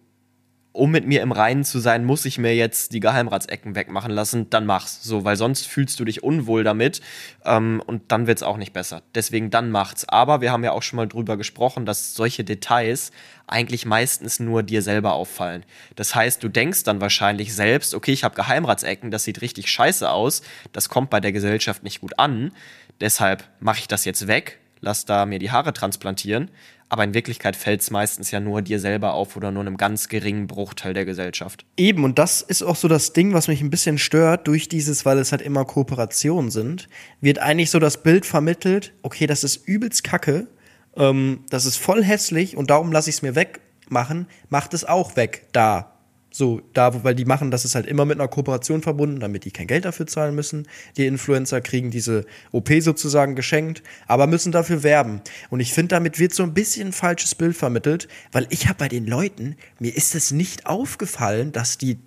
[0.73, 4.51] um mit mir im Reinen zu sein, muss ich mir jetzt die Geheimratsecken wegmachen lassen,
[4.51, 5.03] dann mach's.
[5.03, 7.01] So, weil sonst fühlst du dich unwohl damit
[7.45, 9.03] ähm, und dann wird's auch nicht besser.
[9.15, 10.09] Deswegen dann macht's.
[10.09, 13.11] Aber wir haben ja auch schon mal drüber gesprochen, dass solche Details
[13.49, 15.65] eigentlich meistens nur dir selber auffallen.
[15.97, 20.09] Das heißt, du denkst dann wahrscheinlich selbst, okay, ich habe Geheimratsecken, das sieht richtig scheiße
[20.09, 20.43] aus,
[20.73, 22.53] das kommt bei der Gesellschaft nicht gut an,
[23.01, 26.51] deshalb mache ich das jetzt weg, lass da mir die Haare transplantieren.
[26.91, 30.09] Aber in Wirklichkeit fällt es meistens ja nur dir selber auf oder nur einem ganz
[30.09, 31.65] geringen Bruchteil der Gesellschaft.
[31.77, 35.07] Eben, und das ist auch so das Ding, was mich ein bisschen stört, durch dieses,
[35.07, 36.89] weil es halt immer Kooperationen sind,
[37.21, 40.49] wird eigentlich so das Bild vermittelt, okay, das ist übelst kacke,
[40.97, 45.15] ähm, das ist voll hässlich und darum lasse ich es mir wegmachen, macht es auch
[45.15, 46.00] weg, da.
[46.33, 49.51] So, da, weil die machen, das ist halt immer mit einer Kooperation verbunden, damit die
[49.51, 50.69] kein Geld dafür zahlen müssen.
[50.97, 55.23] Die Influencer kriegen diese OP sozusagen geschenkt, aber müssen dafür werben.
[55.51, 58.79] Und ich finde, damit wird so ein bisschen ein falsches Bild vermittelt, weil ich habe
[58.79, 61.99] bei den Leuten, mir ist es nicht aufgefallen, dass die,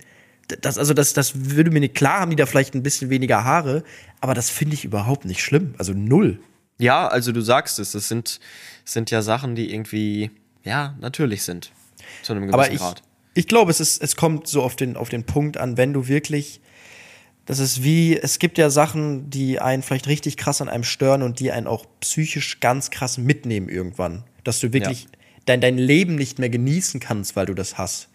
[0.62, 3.44] das, also das, das würde mir nicht klar haben, die da vielleicht ein bisschen weniger
[3.44, 3.84] Haare,
[4.22, 5.76] aber das finde ich überhaupt nicht schlimm.
[5.78, 6.40] Also null.
[6.78, 8.40] Ja, also du sagst es, das sind,
[8.86, 10.32] sind ja Sachen, die irgendwie,
[10.64, 11.72] ja, natürlich sind.
[12.22, 13.04] Zu einem gewissen Aber ich, Grad.
[13.34, 16.08] Ich glaube, es, ist, es kommt so auf den, auf den Punkt an, wenn du
[16.08, 16.62] wirklich.
[17.46, 21.22] Das ist wie, es gibt ja Sachen, die einen vielleicht richtig krass an einem stören
[21.22, 24.24] und die einen auch psychisch ganz krass mitnehmen irgendwann.
[24.46, 25.10] Dass du wirklich Ja.
[25.46, 28.08] dein, dein Leben nicht mehr genießen kannst, weil du das hast.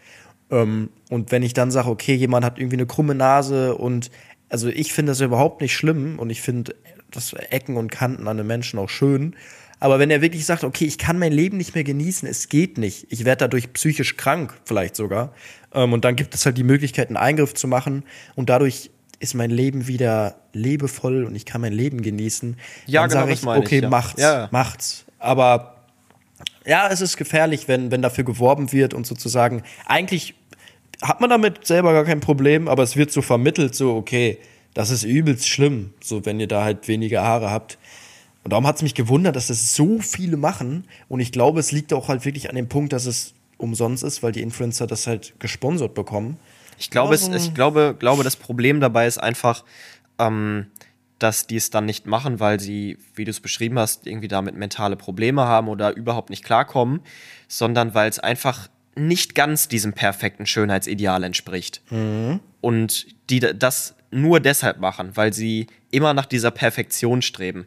[0.50, 4.10] Ähm, und wenn ich dann sage, okay, jemand hat irgendwie eine krumme Nase und
[4.48, 6.74] also ich finde das überhaupt nicht schlimm und ich finde
[7.10, 9.36] das Ecken und Kanten an einem Menschen auch schön.
[9.80, 12.78] Aber wenn er wirklich sagt, okay, ich kann mein Leben nicht mehr genießen, es geht
[12.78, 15.32] nicht, ich werde dadurch psychisch krank, vielleicht sogar,
[15.72, 18.04] ähm, und dann gibt es halt die Möglichkeit, einen Eingriff zu machen
[18.34, 22.56] und dadurch ist mein Leben wieder lebevoll und ich kann mein Leben genießen.
[22.86, 23.88] Ja, dann genau, sage das ich, meine ich, okay, ja.
[23.88, 24.48] macht's, Ja.
[24.50, 25.04] macht's.
[25.18, 25.76] Aber
[26.64, 30.34] ja, es ist gefährlich, wenn, wenn dafür geworben wird und sozusagen, eigentlich
[31.02, 34.38] hat man damit selber gar kein Problem, aber es wird so vermittelt, so, okay,
[34.74, 37.78] das ist übelst schlimm, so wenn ihr da halt weniger Haare habt.
[38.44, 40.84] Und darum hat es mich gewundert, dass das so viele machen.
[41.08, 44.22] Und ich glaube, es liegt auch halt wirklich an dem Punkt, dass es umsonst ist,
[44.22, 46.38] weil die Influencer das halt gesponsert bekommen.
[46.78, 49.64] Ich glaube, es, Also- ich glaube, glaube, das Problem dabei ist einfach,
[50.18, 50.66] ähm,
[51.18, 54.54] dass die es dann nicht machen, weil sie, wie du es beschrieben hast, irgendwie damit
[54.54, 57.00] mentale Probleme haben oder überhaupt nicht klarkommen,
[57.48, 61.82] sondern weil es einfach nicht ganz diesem perfekten Schönheitsideal entspricht.
[62.60, 67.66] Und die da- das nur deshalb machen, weil sie immer nach dieser Perfektion streben.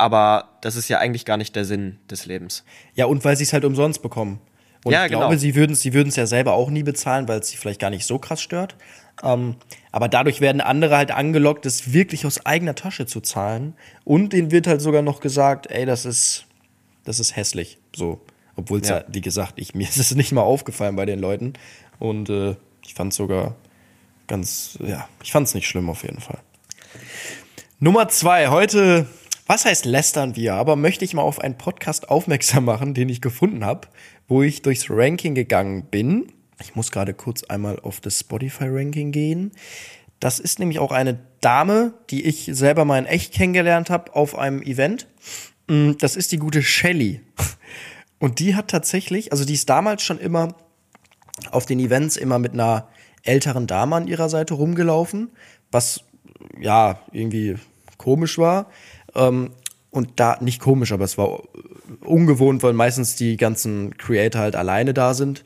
[0.00, 2.64] Aber das ist ja eigentlich gar nicht der Sinn des Lebens.
[2.94, 4.40] Ja, und weil sie es halt umsonst bekommen.
[4.84, 5.20] Und Ja, ich genau.
[5.20, 7.80] glaube, sie würden es sie würden's ja selber auch nie bezahlen, weil es sie vielleicht
[7.80, 8.76] gar nicht so krass stört.
[9.22, 9.56] Ähm,
[9.92, 13.74] aber dadurch werden andere halt angelockt, es wirklich aus eigener Tasche zu zahlen.
[14.04, 16.46] Und denen wird halt sogar noch gesagt, ey, das ist,
[17.04, 17.78] das ist hässlich.
[17.94, 18.20] So.
[18.56, 18.98] Obwohl es ja.
[18.98, 19.04] Ja.
[19.08, 21.52] wie gesagt, ich, mir ist es nicht mal aufgefallen bei den Leuten.
[21.98, 23.54] Und äh, ich fand es sogar
[24.26, 26.38] ganz, ja, ich fand es nicht schlimm auf jeden Fall.
[27.78, 29.06] Nummer zwei, heute,
[29.50, 30.54] was heißt lästern wir?
[30.54, 33.88] Aber möchte ich mal auf einen Podcast aufmerksam machen, den ich gefunden habe,
[34.28, 36.32] wo ich durchs Ranking gegangen bin.
[36.60, 39.50] Ich muss gerade kurz einmal auf das Spotify-Ranking gehen.
[40.20, 44.38] Das ist nämlich auch eine Dame, die ich selber mal in echt kennengelernt habe auf
[44.38, 45.08] einem Event.
[45.66, 47.20] Mm, Das ist die gute Shelly.
[48.20, 50.54] Und die hat tatsächlich, also die ist damals schon immer
[51.50, 52.86] auf den Events immer mit einer
[53.24, 55.30] älteren Dame an ihrer Seite rumgelaufen,
[55.72, 56.04] was
[56.60, 57.56] ja irgendwie
[58.00, 58.70] komisch war.
[59.14, 59.50] Ähm,
[59.90, 61.40] und da, nicht komisch, aber es war
[62.04, 65.44] ungewohnt, weil meistens die ganzen Creator halt alleine da sind.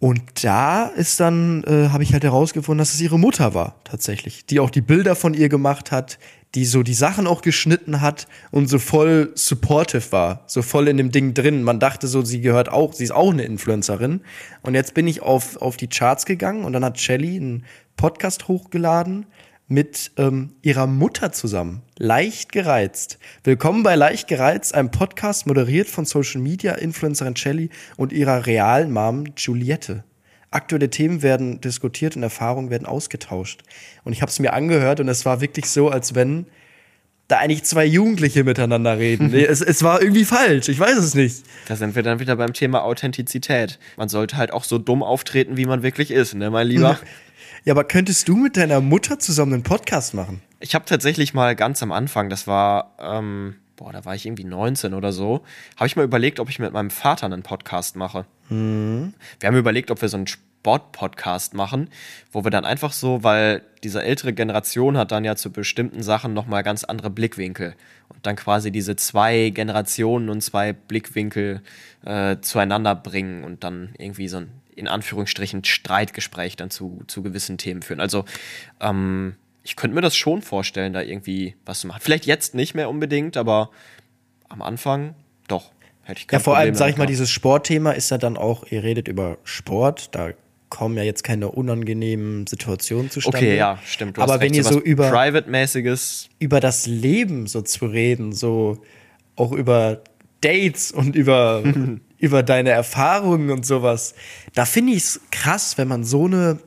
[0.00, 4.46] Und da ist dann, äh, habe ich halt herausgefunden, dass es ihre Mutter war, tatsächlich.
[4.46, 6.18] Die auch die Bilder von ihr gemacht hat,
[6.54, 10.96] die so die Sachen auch geschnitten hat und so voll supportive war, so voll in
[10.96, 11.62] dem Ding drin.
[11.62, 14.22] Man dachte so, sie gehört auch, sie ist auch eine Influencerin.
[14.62, 17.64] Und jetzt bin ich auf, auf die Charts gegangen und dann hat Shelly einen
[17.96, 19.26] Podcast hochgeladen
[19.68, 21.82] mit ähm, ihrer Mutter zusammen.
[22.02, 23.18] Leicht gereizt.
[23.44, 28.90] Willkommen bei Leicht gereizt, einem Podcast moderiert von Social Media Influencerin Shelly und ihrer realen
[28.90, 30.02] Mom Juliette.
[30.50, 33.64] Aktuelle Themen werden diskutiert und Erfahrungen werden ausgetauscht.
[34.02, 36.46] Und ich habe es mir angehört und es war wirklich so, als wenn
[37.28, 39.34] da eigentlich zwei Jugendliche miteinander reden.
[39.34, 41.44] Es, es war irgendwie falsch, ich weiß es nicht.
[41.68, 43.78] Da sind wir dann wieder beim Thema Authentizität.
[43.98, 46.98] Man sollte halt auch so dumm auftreten, wie man wirklich ist, ne, mein Lieber?
[47.64, 50.40] Ja, aber könntest du mit deiner Mutter zusammen einen Podcast machen?
[50.60, 54.44] Ich habe tatsächlich mal ganz am Anfang, das war, ähm, boah, da war ich irgendwie
[54.44, 55.42] 19 oder so,
[55.76, 58.24] habe ich mal überlegt, ob ich mit meinem Vater einen Podcast mache.
[59.38, 61.88] Wir haben überlegt, ob wir so einen Sport-Podcast machen,
[62.32, 66.32] wo wir dann einfach so, weil diese ältere Generation hat dann ja zu bestimmten Sachen
[66.34, 67.74] nochmal ganz andere Blickwinkel.
[68.08, 71.62] Und dann quasi diese zwei Generationen und zwei Blickwinkel
[72.04, 77.58] äh, zueinander bringen und dann irgendwie so ein, in Anführungsstrichen, Streitgespräch dann zu, zu gewissen
[77.58, 78.00] Themen führen.
[78.00, 78.24] Also,
[78.80, 82.00] ähm, ich könnte mir das schon vorstellen, da irgendwie was zu machen.
[82.02, 83.70] Vielleicht jetzt nicht mehr unbedingt, aber
[84.48, 85.14] am Anfang
[85.48, 85.70] doch.
[86.02, 87.10] Hätte ich kein Ja, vor Problem allem, sag ich damit mal, gehabt.
[87.10, 90.32] dieses Sportthema ist ja dann auch, ihr redet über Sport, da
[90.70, 93.38] kommen ja jetzt keine unangenehmen Situationen zustande.
[93.38, 94.16] Okay, ja, stimmt.
[94.16, 98.80] du Aber wenn ihr so über, Private-mäßiges, über das Leben so zu reden, so
[99.36, 100.02] auch über
[100.40, 101.62] Dates und über,
[102.20, 104.14] über deine Erfahrungen und sowas.
[104.54, 106.58] Da finde ich es krass, wenn man so eine.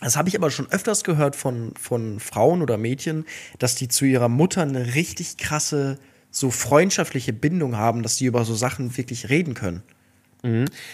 [0.00, 3.24] Das habe ich aber schon öfters gehört von, von Frauen oder Mädchen,
[3.58, 5.98] dass die zu ihrer Mutter eine richtig krasse,
[6.30, 9.82] so freundschaftliche Bindung haben, dass die über so Sachen wirklich reden können.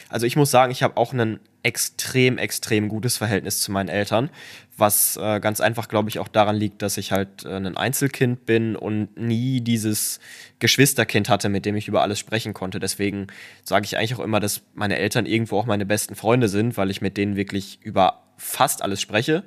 [0.08, 4.30] Also ich muss sagen, ich habe auch ein extrem, extrem gutes Verhältnis zu meinen Eltern,
[4.76, 8.46] was äh, ganz einfach, glaube ich, auch daran liegt, dass ich halt äh, ein Einzelkind
[8.46, 10.20] bin und nie dieses
[10.58, 12.80] Geschwisterkind hatte, mit dem ich über alles sprechen konnte.
[12.80, 13.26] Deswegen
[13.62, 16.90] sage ich eigentlich auch immer, dass meine Eltern irgendwo auch meine besten Freunde sind, weil
[16.90, 19.44] ich mit denen wirklich über fast alles spreche.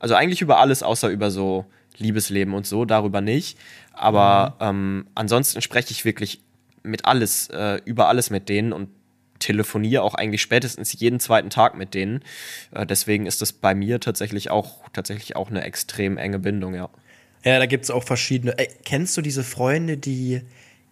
[0.00, 3.58] Also eigentlich über alles, außer über so Liebesleben und so, darüber nicht.
[3.92, 6.40] Aber ähm, ansonsten spreche ich wirklich
[6.82, 8.88] mit alles, äh, über alles mit denen und
[9.38, 12.22] telefoniere auch eigentlich spätestens jeden zweiten Tag mit denen.
[12.72, 16.88] Äh, deswegen ist das bei mir tatsächlich auch, tatsächlich auch eine extrem enge Bindung, ja.
[17.44, 18.56] Ja, da gibt es auch verschiedene.
[18.58, 20.40] Ey, kennst du diese Freunde, die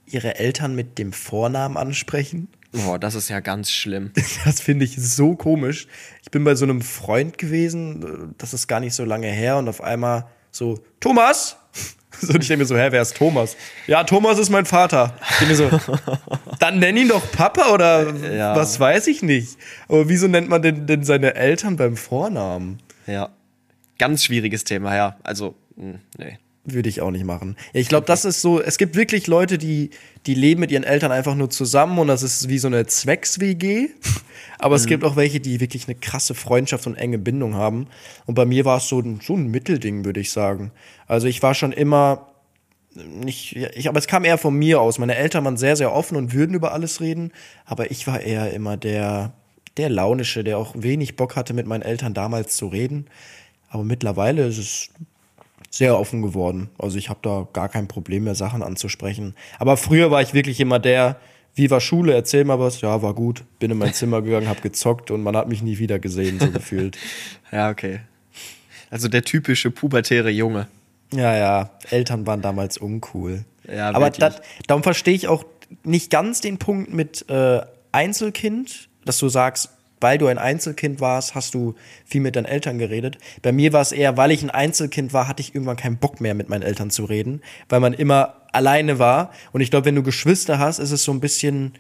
[0.07, 2.49] ihre Eltern mit dem Vornamen ansprechen?
[2.72, 4.12] Boah, das ist ja ganz schlimm.
[4.45, 5.86] Das finde ich so komisch.
[6.22, 9.68] Ich bin bei so einem Freund gewesen, das ist gar nicht so lange her, und
[9.68, 11.57] auf einmal so, Thomas!
[12.20, 13.57] So, und ich denke mir so, hä, wer ist Thomas?
[13.88, 15.12] Ja, Thomas ist mein Vater.
[15.30, 15.96] Ich denke mir so,
[16.61, 18.55] dann nenn ihn doch Papa oder Ja.
[18.55, 19.57] was weiß ich nicht.
[19.88, 22.78] Aber wieso nennt man denn, denn seine Eltern beim Vornamen?
[23.09, 23.30] Ja.
[23.98, 25.16] Ganz schwieriges Thema, ja.
[25.24, 26.38] Also, mh, nee.
[26.64, 27.56] Würde ich auch nicht machen.
[27.72, 29.90] Ich glaube, das ist so, es gibt wirklich Leute, die,
[30.26, 33.88] die leben mit ihren Eltern einfach nur zusammen und das ist wie so eine Zwecks-WG.
[34.60, 37.88] Aber es gibt auch welche, die wirklich eine krasse Freundschaft und enge Bindung haben.
[38.26, 40.70] Und bei mir war es so ein, so ein Mittelding, würde ich sagen.
[41.08, 42.28] Also ich war schon immer
[42.94, 44.98] nicht, ich, aber es kam eher von mir aus.
[44.98, 47.32] Meine Eltern waren sehr, sehr offen und würden über alles reden.
[47.64, 49.32] Aber ich war eher immer der,
[49.78, 53.06] der Launische, der auch wenig Bock hatte, mit meinen Eltern damals zu reden.
[53.68, 54.90] Aber mittlerweile ist es
[55.73, 56.68] sehr offen geworden.
[56.79, 59.35] Also ich habe da gar kein Problem mehr, Sachen anzusprechen.
[59.59, 61.16] Aber früher war ich wirklich immer der,
[61.55, 62.83] wie war Schule, erzähl mal was.
[62.83, 63.45] Ja, war gut.
[63.59, 66.51] Bin in mein Zimmer gegangen, hab gezockt und man hat mich nie wieder gesehen, so
[66.51, 66.97] gefühlt.
[67.51, 68.01] Ja, okay.
[68.89, 70.68] Also der typische pubertäre Junge.
[71.12, 73.45] Ja, ja, Eltern waren damals uncool.
[73.70, 75.45] Ja, Aber dat, darum verstehe ich auch
[75.85, 77.61] nicht ganz den Punkt mit äh,
[77.93, 79.68] Einzelkind, dass du sagst,
[80.03, 81.74] weil du ein Einzelkind warst, hast du
[82.05, 83.18] viel mit deinen Eltern geredet.
[83.42, 86.20] Bei mir war es eher, weil ich ein Einzelkind war, hatte ich irgendwann keinen Bock
[86.20, 89.32] mehr mit meinen Eltern zu reden, weil man immer alleine war.
[89.53, 91.72] Und ich glaube, wenn du Geschwister hast, ist es so ein bisschen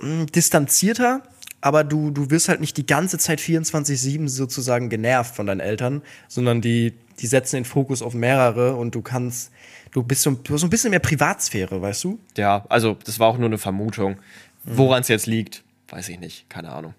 [0.00, 1.22] mh, distanzierter,
[1.60, 6.02] aber du, du wirst halt nicht die ganze Zeit 24-7 sozusagen genervt von deinen Eltern,
[6.28, 9.50] sondern die, die setzen den Fokus auf mehrere und du kannst,
[9.90, 12.20] du bist so, du hast so ein bisschen mehr Privatsphäre, weißt du?
[12.36, 14.18] Ja, also das war auch nur eine Vermutung.
[14.64, 16.48] Woran es jetzt liegt, weiß ich nicht.
[16.50, 16.94] Keine Ahnung.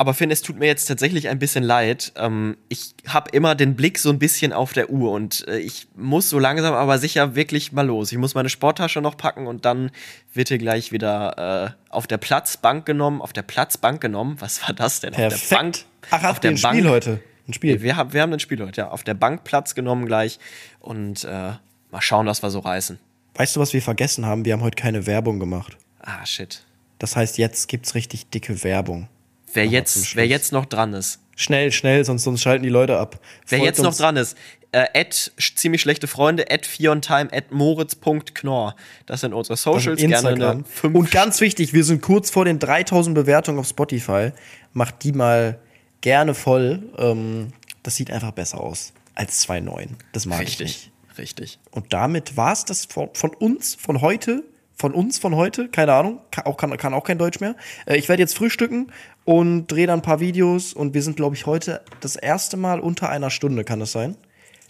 [0.00, 2.12] Aber Finn, es tut mir jetzt tatsächlich ein bisschen leid.
[2.14, 5.88] Ähm, ich habe immer den Blick so ein bisschen auf der Uhr und äh, ich
[5.96, 8.12] muss so langsam aber sicher wirklich mal los.
[8.12, 9.90] Ich muss meine Sporttasche noch packen und dann
[10.32, 13.20] wird hier gleich wieder äh, auf der Platzbank genommen.
[13.20, 14.36] Auf der Platzbank genommen?
[14.38, 15.14] Was war das denn?
[15.14, 15.72] Auf der Bank.
[15.72, 15.86] Perfekt.
[16.10, 17.20] Ach, auf der ein Spiel heute?
[17.48, 17.82] Ein Spiel.
[17.82, 18.90] Wir haben, wir haben ein Spiel heute, ja.
[18.90, 20.38] Auf der Bank Platz genommen gleich
[20.78, 21.54] und äh,
[21.90, 23.00] mal schauen, was wir so reißen.
[23.34, 24.44] Weißt du, was wir vergessen haben?
[24.44, 25.76] Wir haben heute keine Werbung gemacht.
[25.98, 26.62] Ah, shit.
[26.98, 29.08] Das heißt, jetzt gibt's richtig dicke Werbung.
[29.52, 33.20] Wer jetzt, wer jetzt noch dran ist, Schnell, schnell, sonst, sonst schalten die Leute ab.
[33.46, 34.36] wer Folgt jetzt noch dran ist,
[34.72, 38.74] äh, at ziemlich schlechte Freunde, at Fiontime, at moritz.knorr.
[39.06, 40.00] Das sind unsere Socials.
[40.00, 44.32] Gerne eine 5 Und ganz wichtig, wir sind kurz vor den 3000 Bewertungen auf Spotify.
[44.72, 45.60] Macht die mal
[46.00, 46.82] gerne voll.
[46.98, 47.52] Ähm,
[47.84, 49.90] das sieht einfach besser aus als 2.9.
[50.12, 50.90] Das mag ich nicht.
[51.18, 51.58] Richtig, richtig.
[51.70, 54.42] Und damit war's das von, von uns, von heute.
[54.78, 57.56] Von uns, von heute, keine Ahnung, kann auch, kann, kann auch kein Deutsch mehr.
[57.86, 58.92] Äh, ich werde jetzt frühstücken
[59.24, 62.78] und drehe dann ein paar Videos und wir sind, glaube ich, heute das erste Mal
[62.78, 64.16] unter einer Stunde, kann das sein?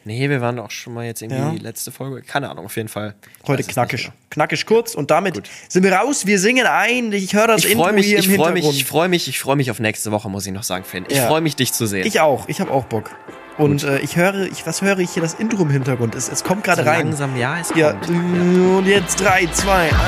[0.05, 1.51] Nee, wir waren auch schon mal jetzt irgendwie Ja.
[1.51, 2.23] die letzte Folge.
[2.23, 3.17] Keine Ahnung, auf jeden Fall.
[3.43, 3.93] Ich Heute knackig.
[4.01, 4.17] nicht genau.
[4.31, 6.25] Knackig kurz und damit sind wir raus.
[6.25, 7.13] Wir singen ein.
[7.13, 8.77] Ich höre das Ich Intro freue mich, hier ich im freue mich, Hintergrund.
[8.81, 11.05] ich freue mich, ich freue mich auf nächste Woche, muss ich noch sagen, Finn.
[11.09, 11.27] Ich Ja.
[11.27, 12.07] freue mich, dich zu sehen.
[12.07, 12.49] Ich auch.
[12.49, 13.11] Ich habe auch Bock.
[13.59, 15.23] Und äh, ich höre, ich, was höre ich hier?
[15.23, 16.15] Das Intro im Hintergrund.
[16.15, 17.07] Es, es kommt gerade So rein.
[17.09, 18.09] langsam, ja, es Ja, kommt.
[18.09, 19.99] und jetzt 3, 2, 1.